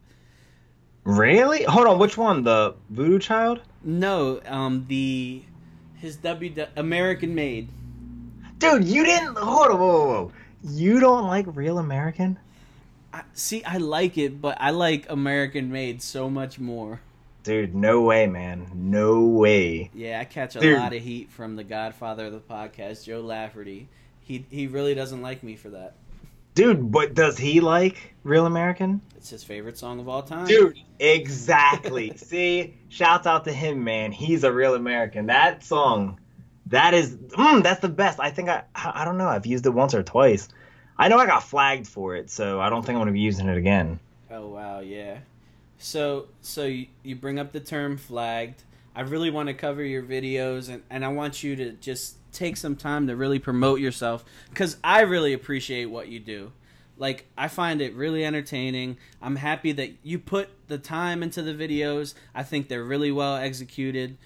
[1.04, 1.64] Really?
[1.64, 2.44] Hold on, which one?
[2.44, 3.60] The Voodoo Child?
[3.82, 5.42] No, um, the
[5.96, 7.68] his W American Made.
[8.58, 9.36] Dude, you didn't.
[9.36, 10.32] Hold on, whoa, whoa, whoa.
[10.64, 12.38] You don't like Real American?
[13.12, 17.00] I, see, I like it, but I like American Made so much more.
[17.44, 18.70] Dude, no way, man.
[18.74, 19.90] No way.
[19.94, 20.78] Yeah, I catch a Dude.
[20.78, 23.88] lot of heat from the Godfather of the podcast, Joe Lafferty.
[24.20, 25.94] He he really doesn't like me for that.
[26.54, 29.00] Dude, but does he like Real American?
[29.16, 30.46] It's his favorite song of all time.
[30.46, 32.12] Dude, exactly.
[32.16, 34.10] See, shouts out to him, man.
[34.10, 35.26] He's a real American.
[35.26, 36.18] That song,
[36.68, 38.20] that is, mm, that's the best.
[38.20, 39.28] I think I, I don't know.
[39.28, 40.48] I've used it once or twice.
[40.96, 43.48] I know I got flagged for it, so I don't think I'm gonna be using
[43.48, 44.00] it again.
[44.30, 45.18] Oh wow, yeah.
[45.78, 48.64] So, so you, you bring up the term flagged.
[48.94, 52.56] I really want to cover your videos, and, and I want you to just take
[52.56, 56.52] some time to really promote yourself because I really appreciate what you do.
[56.96, 58.98] Like, I find it really entertaining.
[59.22, 62.14] I'm happy that you put the time into the videos.
[62.34, 64.18] I think they're really well executed.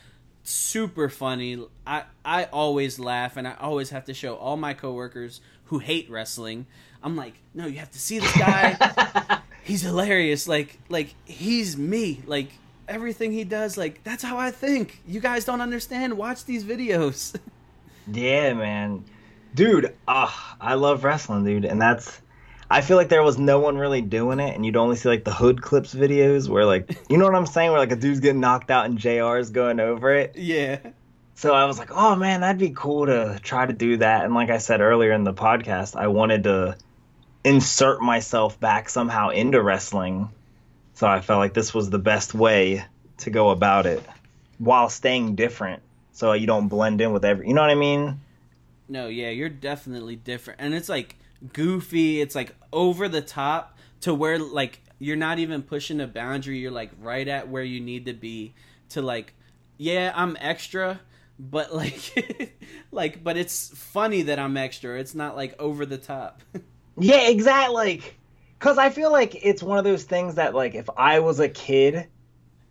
[0.44, 1.64] Super funny.
[1.86, 6.10] I, I always laugh, and I always have to show all my coworkers who hate
[6.10, 6.66] wrestling.
[7.02, 9.40] I'm like, no, you have to see this guy.
[9.62, 10.48] he's hilarious.
[10.48, 12.22] Like, like he's me.
[12.26, 12.48] Like
[12.88, 13.76] everything he does.
[13.76, 15.00] Like that's how I think.
[15.06, 16.16] You guys don't understand.
[16.16, 17.38] Watch these videos.
[18.10, 19.04] Yeah, man.
[19.54, 20.28] Dude, uh,
[20.60, 22.20] I love wrestling, dude, and that's
[22.72, 25.24] I feel like there was no one really doing it, and you'd only see like
[25.24, 28.20] the hood clips videos where like you know what I'm saying, where like a dude's
[28.20, 30.36] getting knocked out and JR's going over it.
[30.36, 30.78] Yeah.
[31.34, 34.24] So I was like, oh man, that'd be cool to try to do that.
[34.24, 36.78] And like I said earlier in the podcast, I wanted to
[37.44, 40.30] insert myself back somehow into wrestling.
[40.94, 42.86] So I felt like this was the best way
[43.18, 44.02] to go about it
[44.56, 47.48] while staying different so you don't blend in with every.
[47.48, 48.20] You know what I mean?
[48.88, 51.16] No, yeah, you're definitely different, and it's like
[51.52, 52.20] goofy.
[52.20, 56.58] It's like over the top to where like you're not even pushing a boundary.
[56.58, 58.54] You're like right at where you need to be
[58.90, 59.34] to like,
[59.76, 61.00] yeah, I'm extra,
[61.38, 62.56] but like,
[62.92, 64.98] like, but it's funny that I'm extra.
[64.98, 66.42] It's not like over the top.
[66.98, 67.74] yeah, exactly.
[67.74, 68.16] Like,
[68.58, 71.48] cause I feel like it's one of those things that like if I was a
[71.48, 72.06] kid,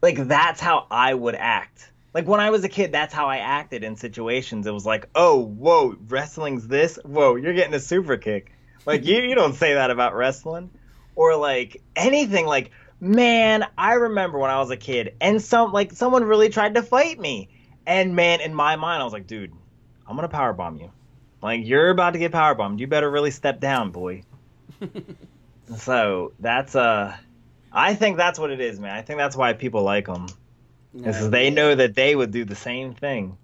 [0.01, 3.37] like that's how I would act like when I was a kid, that's how I
[3.37, 4.67] acted in situations.
[4.67, 6.99] It was like, oh, whoa, wrestling's this.
[7.05, 8.51] Whoa, you're getting a super kick.
[8.85, 10.69] Like you, you don't say that about wrestling,
[11.15, 12.45] or like anything.
[12.45, 16.75] Like, man, I remember when I was a kid, and some like someone really tried
[16.75, 17.49] to fight me,
[17.85, 19.53] and man, in my mind, I was like, dude,
[20.07, 20.91] I'm gonna power bomb you.
[21.41, 22.79] Like you're about to get power bombed.
[22.79, 24.23] You better really step down, boy.
[25.77, 27.15] so that's uh,
[27.71, 28.95] I think that's what it is, man.
[28.95, 30.27] I think that's why people like them.
[30.93, 33.37] Because they know that they would do the same thing.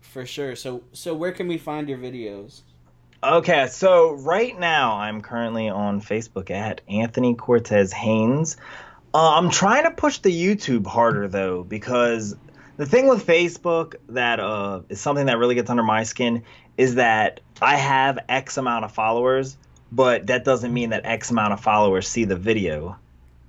[0.00, 0.56] For sure.
[0.56, 2.62] So so where can we find your videos?
[3.22, 8.56] Okay, so right now I'm currently on Facebook at Anthony Cortez Haynes.
[9.14, 12.36] Uh, I'm trying to push the YouTube harder though because
[12.76, 16.42] the thing with Facebook that uh, is something that really gets under my skin
[16.76, 19.56] is that I have X amount of followers,
[19.90, 22.98] but that doesn't mean that X amount of followers see the video.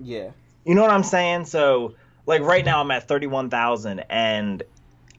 [0.00, 0.30] Yeah.
[0.64, 1.44] You know what I'm saying?
[1.44, 1.94] So
[2.24, 4.62] like right now I'm at 31,000 and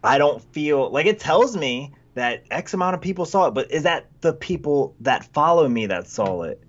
[0.03, 3.71] I don't feel like it tells me that X amount of people saw it, but
[3.71, 6.61] is that the people that follow me that saw it?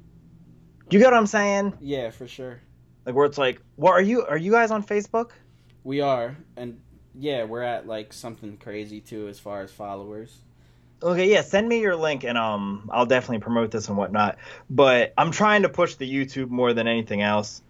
[0.91, 1.75] You get what I'm saying?
[1.81, 2.61] Yeah, for sure.
[3.05, 4.25] Like where it's like, what are you?
[4.25, 5.31] Are you guys on Facebook?
[5.83, 6.81] We are, and
[7.15, 10.39] yeah, we're at like something crazy too as far as followers.
[11.03, 14.39] Okay, yeah, send me your link and um I'll definitely promote this and whatnot.
[14.69, 17.63] But I'm trying to push the YouTube more than anything else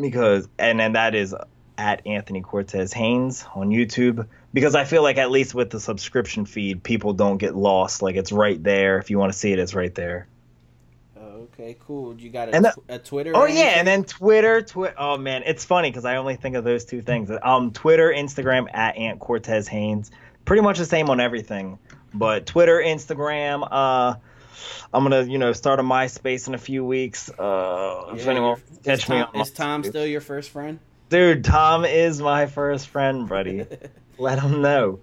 [0.00, 1.34] because and and that is
[1.82, 6.44] at Anthony Cortez Haynes on YouTube because I feel like at least with the subscription
[6.46, 8.02] feed, people don't get lost.
[8.02, 8.98] Like it's right there.
[8.98, 10.28] If you want to see it, it's right there.
[11.18, 12.14] Okay, cool.
[12.16, 13.32] You got a, the- tw- a Twitter?
[13.34, 16.62] Oh yeah, and then Twitter, Twi- Oh man, it's funny because I only think of
[16.62, 17.30] those two things.
[17.42, 20.12] Um, Twitter, Instagram at Ant Cortez Haynes.
[20.44, 21.78] Pretty much the same on everything,
[22.14, 23.66] but Twitter, Instagram.
[23.68, 24.14] Uh,
[24.94, 27.28] I'm gonna you know start a MySpace in a few weeks.
[27.28, 30.78] Uh, if anyone catch me on is Tom still your first friend?
[31.12, 33.66] Dude, Tom is my first friend, buddy.
[34.18, 34.98] Let him know.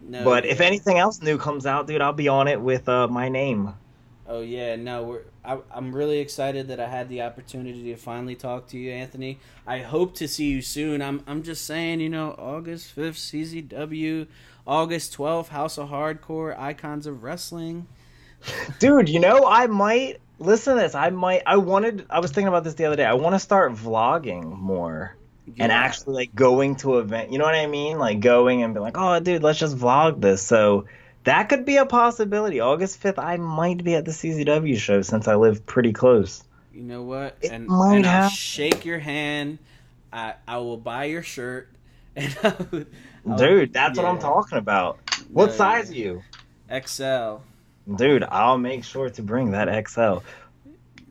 [0.00, 0.24] No.
[0.24, 3.28] But if anything else new comes out, dude, I'll be on it with uh, my
[3.28, 3.74] name.
[4.26, 5.20] Oh yeah, no, we're.
[5.44, 9.38] I, I'm really excited that I had the opportunity to finally talk to you, Anthony.
[9.66, 11.02] I hope to see you soon.
[11.02, 11.22] I'm.
[11.26, 14.28] I'm just saying, you know, August fifth, CZW,
[14.66, 17.88] August twelfth, House of Hardcore, Icons of Wrestling.
[18.78, 20.94] Dude, you know, I might listen to this.
[20.94, 21.42] I might.
[21.44, 22.06] I wanted.
[22.08, 23.04] I was thinking about this the other day.
[23.04, 25.14] I want to start vlogging more
[25.58, 27.32] and actually like going to event.
[27.32, 27.98] You know what I mean?
[27.98, 30.42] Like going and be like, oh, dude, let's just vlog this.
[30.42, 30.86] So
[31.24, 32.60] that could be a possibility.
[32.60, 36.42] August fifth, I might be at the CZW show since I live pretty close.
[36.72, 37.36] You know what?
[37.40, 39.58] It and might and I'll shake your hand.
[40.12, 41.68] I I will buy your shirt.
[42.16, 42.86] And I would-
[43.26, 44.98] I would- Dude, that's what I'm talking about.
[45.30, 46.12] What No, size yeah.
[46.12, 46.22] are
[46.70, 46.82] you?
[46.86, 47.94] XL.
[47.94, 50.18] Dude, I'll make sure to bring that XL.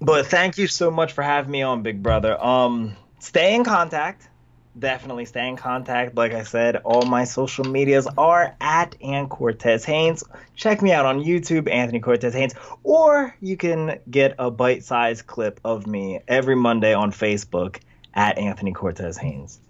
[0.02, 2.42] But thank you so much for having me on, big brother.
[2.44, 4.30] Um, stay in contact.
[4.78, 6.16] Definitely stay in contact.
[6.16, 10.22] Like I said, all my social medias are at Ant Cortez Haynes.
[10.56, 12.54] Check me out on YouTube, Anthony Cortez Haynes,
[12.84, 17.80] or you can get a bite-sized clip of me every Monday on Facebook
[18.14, 19.62] at Anthony Cortez Haynes.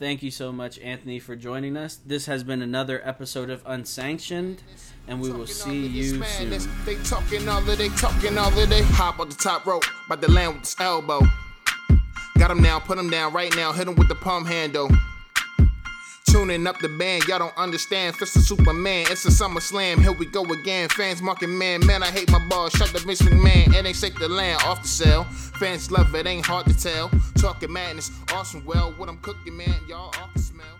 [0.00, 1.96] Thank you so much, Anthony, for joining us.
[1.96, 4.62] This has been another episode of Unsanctioned,
[5.08, 6.50] and we will see you soon.
[6.84, 10.22] They talking all of they talking all of they hop on the top rope, about
[10.22, 11.20] to land with this elbow.
[12.38, 14.88] Got him now, put him down right now, hit him with the palm handle.
[16.30, 18.14] Tuning up the band, y'all don't understand.
[18.14, 20.00] Fist of Superman, it's a summer slam.
[20.00, 20.88] Here we go again.
[20.90, 22.72] Fans marking man, man, I hate my balls.
[22.74, 25.24] Shut the Vince McMahon, it ain't shake the land off the cell.
[25.24, 27.10] Fans love it, ain't hard to tell.
[27.36, 28.64] Talking madness, awesome.
[28.64, 30.77] Well, what I'm cooking, man, y'all off the smell.